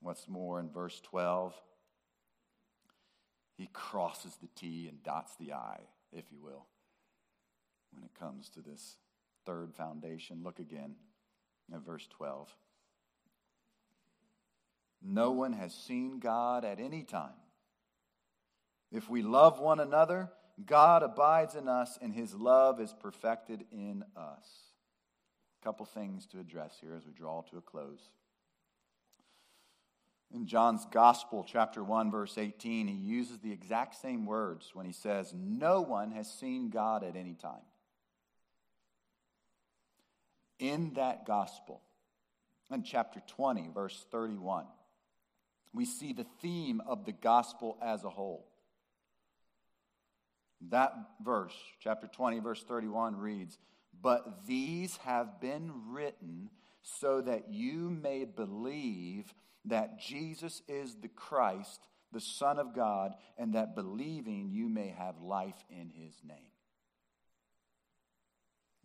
What's 0.00 0.28
more, 0.28 0.60
in 0.60 0.70
verse 0.70 1.00
12, 1.00 1.54
he 3.56 3.68
crosses 3.72 4.36
the 4.40 4.48
T 4.54 4.88
and 4.88 5.02
dots 5.02 5.34
the 5.38 5.52
I, 5.52 5.80
if 6.12 6.24
you 6.30 6.40
will 6.42 6.66
when 7.92 8.04
it 8.04 8.10
comes 8.18 8.48
to 8.50 8.60
this 8.60 8.96
third 9.44 9.74
foundation. 9.74 10.42
Look 10.44 10.58
again 10.58 10.94
at 11.72 11.80
verse 11.80 12.06
12. 12.10 12.54
No 15.02 15.30
one 15.30 15.52
has 15.52 15.74
seen 15.74 16.18
God 16.18 16.64
at 16.64 16.80
any 16.80 17.04
time. 17.04 17.30
If 18.90 19.08
we 19.08 19.22
love 19.22 19.60
one 19.60 19.80
another, 19.80 20.30
God 20.64 21.02
abides 21.02 21.54
in 21.54 21.68
us 21.68 21.98
and 22.00 22.12
his 22.12 22.34
love 22.34 22.80
is 22.80 22.94
perfected 22.98 23.64
in 23.70 24.02
us. 24.16 24.48
A 25.60 25.64
couple 25.64 25.86
things 25.86 26.26
to 26.26 26.40
address 26.40 26.78
here 26.80 26.94
as 26.96 27.06
we 27.06 27.12
draw 27.12 27.42
to 27.42 27.58
a 27.58 27.60
close. 27.60 28.10
In 30.34 30.46
John's 30.46 30.86
Gospel, 30.90 31.44
chapter 31.46 31.82
1, 31.82 32.10
verse 32.10 32.36
18, 32.36 32.86
he 32.86 32.94
uses 32.94 33.38
the 33.38 33.52
exact 33.52 33.96
same 33.96 34.26
words 34.26 34.70
when 34.74 34.84
he 34.84 34.92
says, 34.92 35.32
No 35.34 35.80
one 35.80 36.10
has 36.12 36.30
seen 36.30 36.68
God 36.68 37.02
at 37.02 37.16
any 37.16 37.34
time 37.34 37.62
in 40.58 40.92
that 40.94 41.26
gospel, 41.26 41.80
in 42.72 42.82
chapter 42.82 43.20
20, 43.26 43.70
verse 43.72 44.06
31, 44.10 44.64
we 45.72 45.84
see 45.84 46.12
the 46.12 46.26
theme 46.40 46.82
of 46.86 47.04
the 47.04 47.12
gospel 47.12 47.78
as 47.82 48.04
a 48.04 48.10
whole. 48.10 48.46
That 50.70 50.92
verse, 51.22 51.54
chapter 51.80 52.08
20, 52.08 52.40
verse 52.40 52.62
31, 52.64 53.16
reads, 53.16 53.58
But 54.00 54.46
these 54.46 54.96
have 54.98 55.40
been 55.40 55.70
written 55.88 56.50
so 56.82 57.20
that 57.20 57.50
you 57.50 57.90
may 57.90 58.24
believe 58.24 59.32
that 59.64 60.00
Jesus 60.00 60.62
is 60.68 60.96
the 60.96 61.08
Christ, 61.08 61.80
the 62.12 62.20
Son 62.20 62.58
of 62.58 62.74
God, 62.74 63.12
and 63.36 63.54
that 63.54 63.74
believing 63.74 64.50
you 64.50 64.68
may 64.68 64.88
have 64.88 65.20
life 65.20 65.64
in 65.68 65.90
his 65.90 66.14
name. 66.26 66.52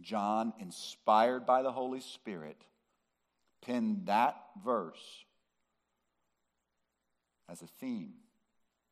John, 0.02 0.54
inspired 0.60 1.46
by 1.46 1.62
the 1.62 1.72
Holy 1.72 2.02
Spirit, 2.02 2.58
penned 3.62 4.08
that 4.08 4.36
verse 4.64 5.26
as 7.50 7.62
a 7.62 7.68
theme 7.68 8.14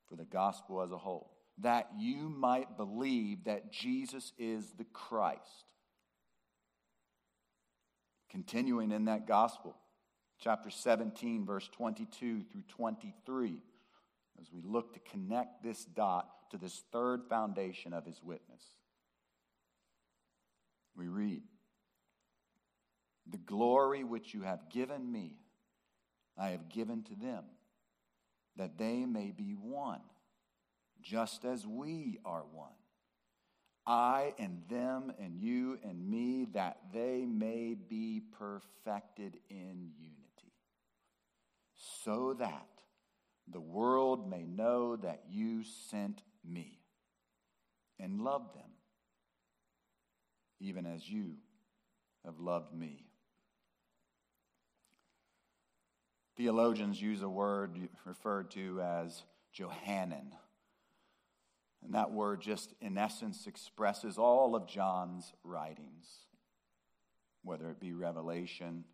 for 0.07 0.15
the 0.15 0.25
gospel 0.25 0.81
as 0.81 0.91
a 0.91 0.97
whole. 0.97 1.31
That 1.57 1.89
you 1.97 2.29
might 2.29 2.77
believe 2.77 3.43
that 3.43 3.71
Jesus 3.71 4.31
is 4.37 4.71
the 4.77 4.85
Christ. 4.85 5.65
Continuing 8.29 8.91
in 8.91 9.05
that 9.05 9.27
gospel, 9.27 9.75
chapter 10.41 10.69
17, 10.69 11.45
verse 11.45 11.69
22 11.71 12.41
through 12.51 12.63
23, 12.67 13.57
as 14.41 14.51
we 14.51 14.61
look 14.63 14.93
to 14.93 14.99
connect 15.11 15.63
this 15.63 15.85
dot 15.85 16.27
to 16.49 16.57
this 16.57 16.83
third 16.91 17.23
foundation 17.29 17.93
of 17.93 18.05
his 18.05 18.21
witness 18.21 18.63
we 20.95 21.07
read, 21.07 21.41
The 23.29 23.37
glory 23.37 24.03
which 24.03 24.33
you 24.33 24.41
have 24.41 24.69
given 24.69 25.11
me, 25.11 25.37
I 26.37 26.49
have 26.49 26.69
given 26.69 27.03
to 27.03 27.15
them, 27.15 27.43
that 28.57 28.77
they 28.77 29.05
may 29.05 29.31
be 29.31 29.53
one, 29.53 30.01
just 31.01 31.45
as 31.45 31.65
we 31.65 32.19
are 32.25 32.43
one. 32.51 32.69
I 33.87 34.33
and 34.37 34.61
them 34.69 35.11
and 35.19 35.39
you 35.39 35.79
and 35.83 36.07
me, 36.07 36.47
that 36.53 36.77
they 36.93 37.25
may 37.25 37.73
be 37.73 38.21
perfected 38.37 39.37
in 39.49 39.89
unity, 39.97 40.20
so 42.03 42.33
that 42.33 42.67
the 43.47 43.59
world 43.59 44.29
may 44.29 44.43
know 44.45 44.95
that 44.95 45.23
you 45.29 45.63
sent 45.89 46.21
me 46.47 46.79
and 47.99 48.21
loved 48.21 48.55
them, 48.55 48.69
even 50.59 50.85
as 50.85 51.09
you 51.09 51.33
have 52.23 52.39
loved 52.39 52.73
me. 52.73 53.07
Theologians 56.37 57.01
use 57.01 57.21
a 57.21 57.29
word 57.29 57.77
referred 58.05 58.51
to 58.51 58.81
as 58.81 59.23
Johannine. 59.51 60.33
And 61.83 61.95
that 61.95 62.11
word 62.11 62.41
just, 62.41 62.73
in 62.79 62.97
essence, 62.97 63.47
expresses 63.47 64.17
all 64.17 64.55
of 64.55 64.67
John's 64.67 65.33
writings, 65.43 66.07
whether 67.43 67.69
it 67.69 67.79
be 67.79 67.91
Revelation, 67.91 68.85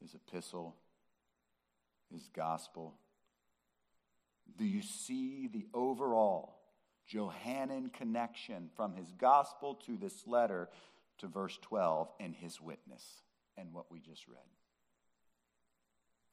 his 0.00 0.14
epistle, 0.14 0.76
his 2.12 2.28
gospel. 2.34 2.94
Do 4.56 4.64
you 4.64 4.82
see 4.82 5.48
the 5.52 5.66
overall 5.74 6.58
Johannine 7.06 7.90
connection 7.90 8.70
from 8.76 8.94
his 8.94 9.10
gospel 9.18 9.74
to 9.86 9.96
this 9.96 10.26
letter 10.26 10.68
to 11.18 11.26
verse 11.26 11.58
12 11.62 12.08
and 12.20 12.34
his 12.34 12.60
witness 12.60 13.04
and 13.56 13.72
what 13.72 13.90
we 13.90 14.00
just 14.00 14.28
read? 14.28 14.38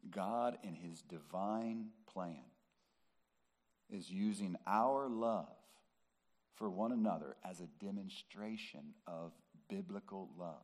God, 0.09 0.57
in 0.63 0.75
his 0.75 1.01
divine 1.01 1.89
plan, 2.11 2.43
is 3.89 4.09
using 4.09 4.55
our 4.65 5.09
love 5.09 5.47
for 6.55 6.69
one 6.69 6.91
another 6.91 7.36
as 7.43 7.59
a 7.59 7.84
demonstration 7.84 8.93
of 9.07 9.32
biblical 9.69 10.30
love, 10.38 10.55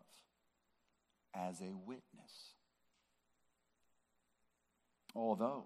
as 1.34 1.62
a 1.62 1.74
witness. 1.86 2.55
Although 5.16 5.66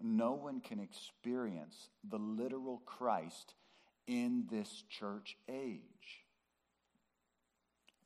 no 0.00 0.32
one 0.32 0.60
can 0.60 0.80
experience 0.80 1.88
the 2.02 2.18
literal 2.18 2.82
Christ 2.84 3.54
in 4.06 4.46
this 4.50 4.82
church 4.88 5.36
age, 5.48 6.24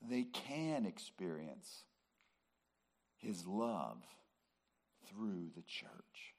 they 0.02 0.24
can 0.24 0.86
experience 0.86 1.84
his 3.16 3.46
love 3.46 4.02
through 5.08 5.50
the 5.54 5.62
church. 5.62 6.34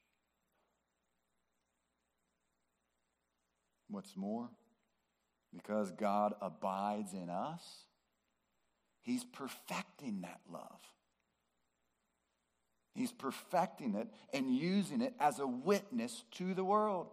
What's 3.88 4.16
more, 4.16 4.50
because 5.54 5.92
God 5.92 6.34
abides 6.42 7.14
in 7.14 7.30
us, 7.30 7.62
He's 9.02 9.24
perfecting 9.24 10.22
that 10.22 10.42
love. 10.50 10.80
He's 12.94 13.12
perfecting 13.12 13.96
it 13.96 14.08
and 14.34 14.54
using 14.54 15.02
it 15.02 15.14
as 15.20 15.40
a 15.40 15.48
witness 15.48 16.24
to 16.32 16.54
the 16.54 16.64
world. 16.64 17.08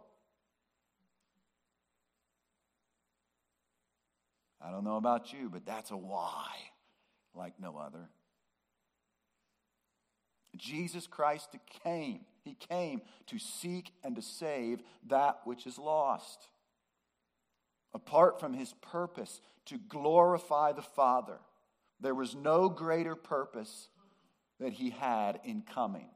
I 4.61 4.71
don't 4.71 4.85
know 4.85 4.97
about 4.97 5.33
you, 5.33 5.49
but 5.49 5.65
that's 5.65 5.91
a 5.91 5.97
why 5.97 6.47
like 7.35 7.55
no 7.61 7.77
other. 7.77 8.09
Jesus 10.57 11.07
Christ 11.07 11.55
came. 11.85 12.21
He 12.43 12.55
came 12.55 13.03
to 13.27 13.39
seek 13.39 13.93
and 14.03 14.17
to 14.17 14.23
save 14.23 14.83
that 15.09 15.41
which 15.45 15.67
is 15.67 15.79
lost. 15.79 16.49
Apart 17.95 18.41
from 18.41 18.53
his 18.53 18.75
purpose 18.81 19.41
to 19.67 19.79
glorify 19.79 20.73
the 20.73 20.83
Father, 20.83 21.39
there 22.01 22.15
was 22.15 22.35
no 22.35 22.69
greater 22.69 23.15
purpose 23.15 23.89
that 24.61 24.73
he 24.73 24.91
had 24.91 25.41
in 25.45 25.63
coming 25.63 26.11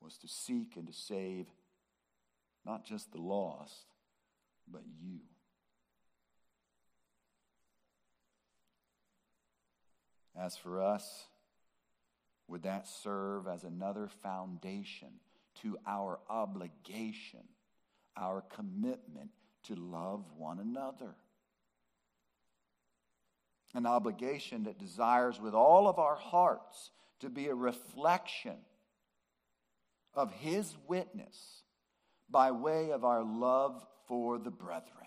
was 0.00 0.18
to 0.18 0.28
seek 0.28 0.76
and 0.76 0.86
to 0.86 0.92
save 0.92 1.46
not 2.64 2.84
just 2.84 3.12
the 3.12 3.20
lost, 3.20 3.86
but 4.70 4.82
you. 5.00 5.20
As 10.38 10.56
for 10.56 10.82
us, 10.82 11.26
would 12.48 12.62
that 12.64 12.86
serve 12.86 13.48
as 13.48 13.64
another 13.64 14.08
foundation 14.22 15.08
to 15.62 15.78
our 15.86 16.18
obligation, 16.28 17.42
our 18.16 18.42
commitment 18.42 19.30
to 19.64 19.74
love 19.74 20.24
one 20.36 20.60
another? 20.60 21.14
An 23.76 23.86
obligation 23.86 24.64
that 24.64 24.78
desires 24.78 25.40
with 25.40 25.54
all 25.54 25.86
of 25.86 25.98
our 25.98 26.16
hearts 26.16 26.90
to 27.20 27.28
be 27.28 27.48
a 27.48 27.54
reflection 27.54 28.56
of 30.14 30.32
His 30.32 30.74
witness 30.88 31.62
by 32.28 32.50
way 32.50 32.90
of 32.90 33.04
our 33.04 33.22
love 33.22 33.86
for 34.08 34.38
the 34.38 34.50
brethren. 34.50 35.06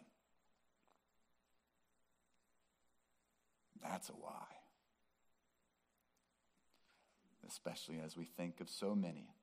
That's 3.82 4.10
a 4.10 4.14
why 4.14 4.50
especially 7.50 8.00
as 8.04 8.16
we 8.16 8.26
think 8.26 8.62
of 8.62 8.70
so 8.70 8.96
many 8.96 9.34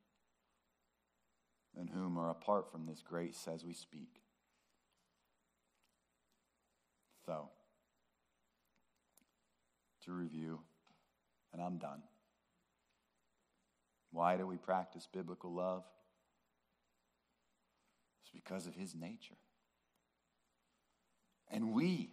and 1.79 1.91
whom 1.91 2.17
are 2.17 2.31
apart 2.31 2.71
from 2.71 2.87
this 2.87 3.03
grace 3.03 3.49
as 3.53 3.65
we 3.65 3.75
speak. 3.75 4.23
So, 7.27 7.51
to 10.07 10.13
review, 10.13 10.61
and 11.53 11.63
I'm 11.63 11.79
done. 11.79 12.03
Why 14.13 14.37
do 14.37 14.47
we 14.47 14.57
practice 14.57 15.07
biblical 15.13 15.53
love? 15.53 15.85
It's 18.23 18.31
because 18.31 18.67
of 18.67 18.75
his 18.75 18.95
nature. 18.95 19.37
And 21.51 21.73
we, 21.73 22.11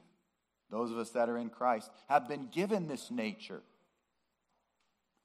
those 0.70 0.92
of 0.92 0.98
us 0.98 1.12
that 1.12 1.30
are 1.30 1.38
in 1.38 1.50
Christ, 1.50 1.90
have 2.08 2.28
been 2.28 2.50
given 2.52 2.88
this 2.88 3.10
nature. 3.10 3.62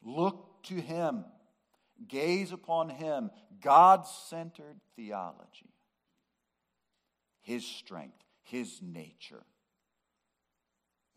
Look 0.03 0.63
to 0.65 0.75
Him, 0.75 1.25
gaze 2.07 2.53
upon 2.53 2.89
Him, 2.89 3.31
God 3.61 4.07
centered 4.07 4.81
theology, 4.97 5.73
His 7.43 7.65
strength, 7.65 8.23
His 8.43 8.81
nature. 8.83 9.43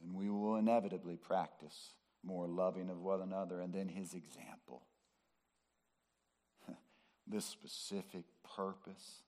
And 0.02 0.16
we 0.16 0.30
will 0.30 0.56
inevitably 0.56 1.16
practice 1.16 1.92
more 2.24 2.48
loving 2.48 2.90
of 2.90 3.02
one 3.02 3.22
another 3.22 3.62
and 3.62 3.74
then 3.74 3.88
His 3.88 4.14
example. 4.14 4.84
this 7.28 7.46
specific 7.46 8.26
purpose 8.56 9.22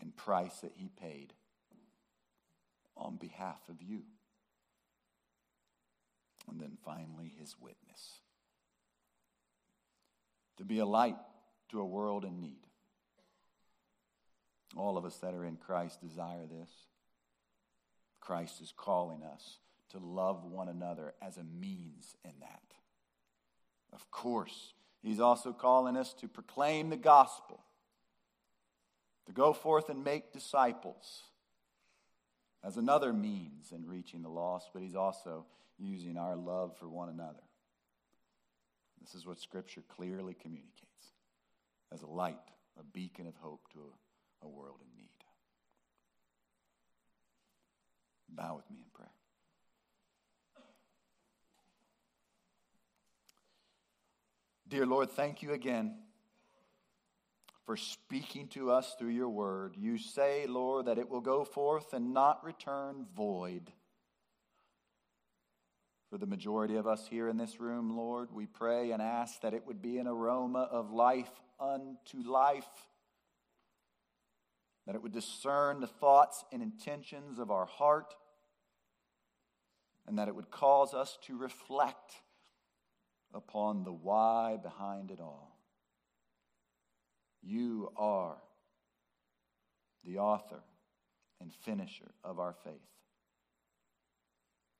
and 0.00 0.16
price 0.16 0.58
that 0.60 0.72
He 0.74 0.88
paid 0.88 1.32
on 2.96 3.16
behalf 3.16 3.60
of 3.68 3.82
you. 3.82 4.02
And 6.48 6.60
then 6.60 6.78
finally, 6.84 7.32
His 7.38 7.54
witness 7.60 8.20
to 10.58 10.64
be 10.64 10.80
a 10.80 10.86
light 10.86 11.16
to 11.70 11.80
a 11.80 11.84
world 11.84 12.24
in 12.24 12.40
need. 12.40 12.66
All 14.76 14.98
of 14.98 15.04
us 15.04 15.16
that 15.18 15.34
are 15.34 15.44
in 15.44 15.56
Christ 15.56 16.00
desire 16.00 16.46
this. 16.46 16.70
Christ 18.28 18.60
is 18.60 18.72
calling 18.76 19.22
us 19.22 19.58
to 19.90 19.98
love 19.98 20.44
one 20.44 20.68
another 20.68 21.14
as 21.22 21.38
a 21.38 21.44
means 21.44 22.14
in 22.24 22.32
that. 22.40 22.62
Of 23.92 24.10
course, 24.10 24.74
He's 25.02 25.20
also 25.20 25.52
calling 25.52 25.96
us 25.96 26.12
to 26.14 26.28
proclaim 26.28 26.90
the 26.90 26.96
gospel, 26.96 27.60
to 29.26 29.32
go 29.32 29.52
forth 29.52 29.88
and 29.88 30.04
make 30.04 30.32
disciples 30.32 31.22
as 32.62 32.76
another 32.76 33.12
means 33.12 33.72
in 33.72 33.86
reaching 33.86 34.22
the 34.22 34.28
lost, 34.28 34.68
but 34.74 34.82
He's 34.82 34.96
also 34.96 35.46
using 35.78 36.18
our 36.18 36.36
love 36.36 36.76
for 36.76 36.88
one 36.88 37.08
another 37.08 37.48
this 39.08 39.14
is 39.14 39.26
what 39.26 39.40
Scripture 39.40 39.82
clearly 39.88 40.34
communicates 40.34 41.14
as 41.92 42.02
a 42.02 42.06
light, 42.06 42.36
a 42.78 42.82
beacon 42.82 43.26
of 43.26 43.34
hope 43.36 43.66
to 43.72 43.78
a, 43.78 44.46
a 44.46 44.48
world 44.48 44.80
in 44.82 45.00
need. 45.00 45.08
Bow 48.38 48.54
with 48.54 48.70
me 48.70 48.76
in 48.78 48.90
prayer. 48.94 49.10
Dear 54.68 54.86
Lord, 54.86 55.10
thank 55.10 55.42
you 55.42 55.52
again 55.52 55.96
for 57.66 57.76
speaking 57.76 58.46
to 58.48 58.70
us 58.70 58.94
through 58.96 59.08
your 59.08 59.28
word. 59.28 59.74
You 59.76 59.98
say, 59.98 60.46
Lord, 60.46 60.86
that 60.86 60.98
it 60.98 61.10
will 61.10 61.20
go 61.20 61.42
forth 61.42 61.92
and 61.92 62.14
not 62.14 62.44
return 62.44 63.06
void. 63.16 63.72
For 66.08 66.16
the 66.16 66.26
majority 66.26 66.76
of 66.76 66.86
us 66.86 67.08
here 67.10 67.28
in 67.28 67.38
this 67.38 67.58
room, 67.58 67.96
Lord, 67.96 68.28
we 68.32 68.46
pray 68.46 68.92
and 68.92 69.02
ask 69.02 69.40
that 69.40 69.52
it 69.52 69.66
would 69.66 69.82
be 69.82 69.98
an 69.98 70.06
aroma 70.06 70.68
of 70.70 70.92
life 70.92 71.30
unto 71.58 72.22
life, 72.24 72.68
that 74.86 74.94
it 74.94 75.02
would 75.02 75.12
discern 75.12 75.80
the 75.80 75.88
thoughts 75.88 76.44
and 76.52 76.62
intentions 76.62 77.40
of 77.40 77.50
our 77.50 77.66
heart, 77.66 78.14
and 80.08 80.18
that 80.18 80.26
it 80.26 80.34
would 80.34 80.50
cause 80.50 80.94
us 80.94 81.18
to 81.26 81.36
reflect 81.36 82.14
upon 83.34 83.84
the 83.84 83.92
why 83.92 84.56
behind 84.62 85.10
it 85.10 85.20
all. 85.20 85.58
You 87.42 87.92
are 87.94 88.38
the 90.04 90.18
author 90.18 90.62
and 91.40 91.52
finisher 91.52 92.10
of 92.24 92.40
our 92.40 92.54
faith. 92.64 92.72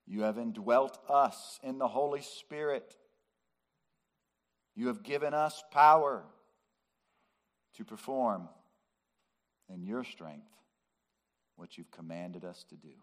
You 0.06 0.22
have 0.22 0.38
indwelt 0.38 0.98
us 1.10 1.60
in 1.62 1.76
the 1.76 1.88
Holy 1.88 2.22
Spirit. 2.22 2.96
You 4.74 4.86
have 4.86 5.02
given 5.02 5.34
us 5.34 5.62
power 5.70 6.24
to 7.76 7.84
perform 7.84 8.48
in 9.68 9.82
your 9.82 10.04
strength 10.04 10.48
what 11.56 11.76
you've 11.76 11.90
commanded 11.90 12.46
us 12.46 12.64
to 12.70 12.76
do. 12.76 12.94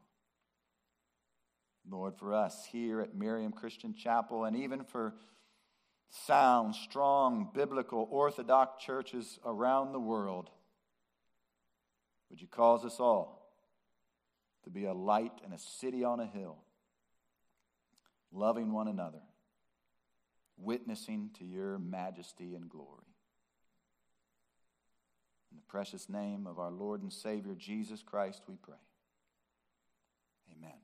Lord, 1.90 2.16
for 2.16 2.34
us 2.34 2.68
here 2.72 3.02
at 3.02 3.16
Miriam 3.16 3.52
Christian 3.52 3.94
Chapel, 3.94 4.46
and 4.46 4.56
even 4.56 4.84
for 4.84 5.14
sound, 6.10 6.76
strong, 6.76 7.50
biblical, 7.54 8.08
orthodox 8.10 8.84
churches 8.84 9.40
around 9.46 9.92
the 9.92 10.00
world, 10.00 10.50
would 12.30 12.42
you 12.42 12.48
cause 12.48 12.84
us 12.84 13.00
all 13.00 13.52
to 14.64 14.70
be 14.70 14.86
a 14.86 14.94
light 14.94 15.34
and 15.44 15.54
a 15.54 15.60
city 15.60 16.04
on 16.04 16.20
a 16.20 16.26
hill, 16.26 16.58
loving 18.32 18.72
one 18.72 18.88
another, 18.88 19.22
witnessing 20.58 21.30
to 21.38 21.46
your 21.46 21.78
majesty 21.78 22.56
and 22.56 22.70
glory? 22.70 23.06
In 25.52 25.58
the 25.58 25.64
precious 25.68 26.10
name 26.10 26.48
of 26.48 26.60
our 26.60 26.72
Lord 26.72 27.02
and 27.02 27.14
Savior 27.14 27.56
Jesus 27.56 28.02
Christ, 28.02 28.42
we 28.48 28.56
pray. 28.56 28.76
Amen. 30.58 30.76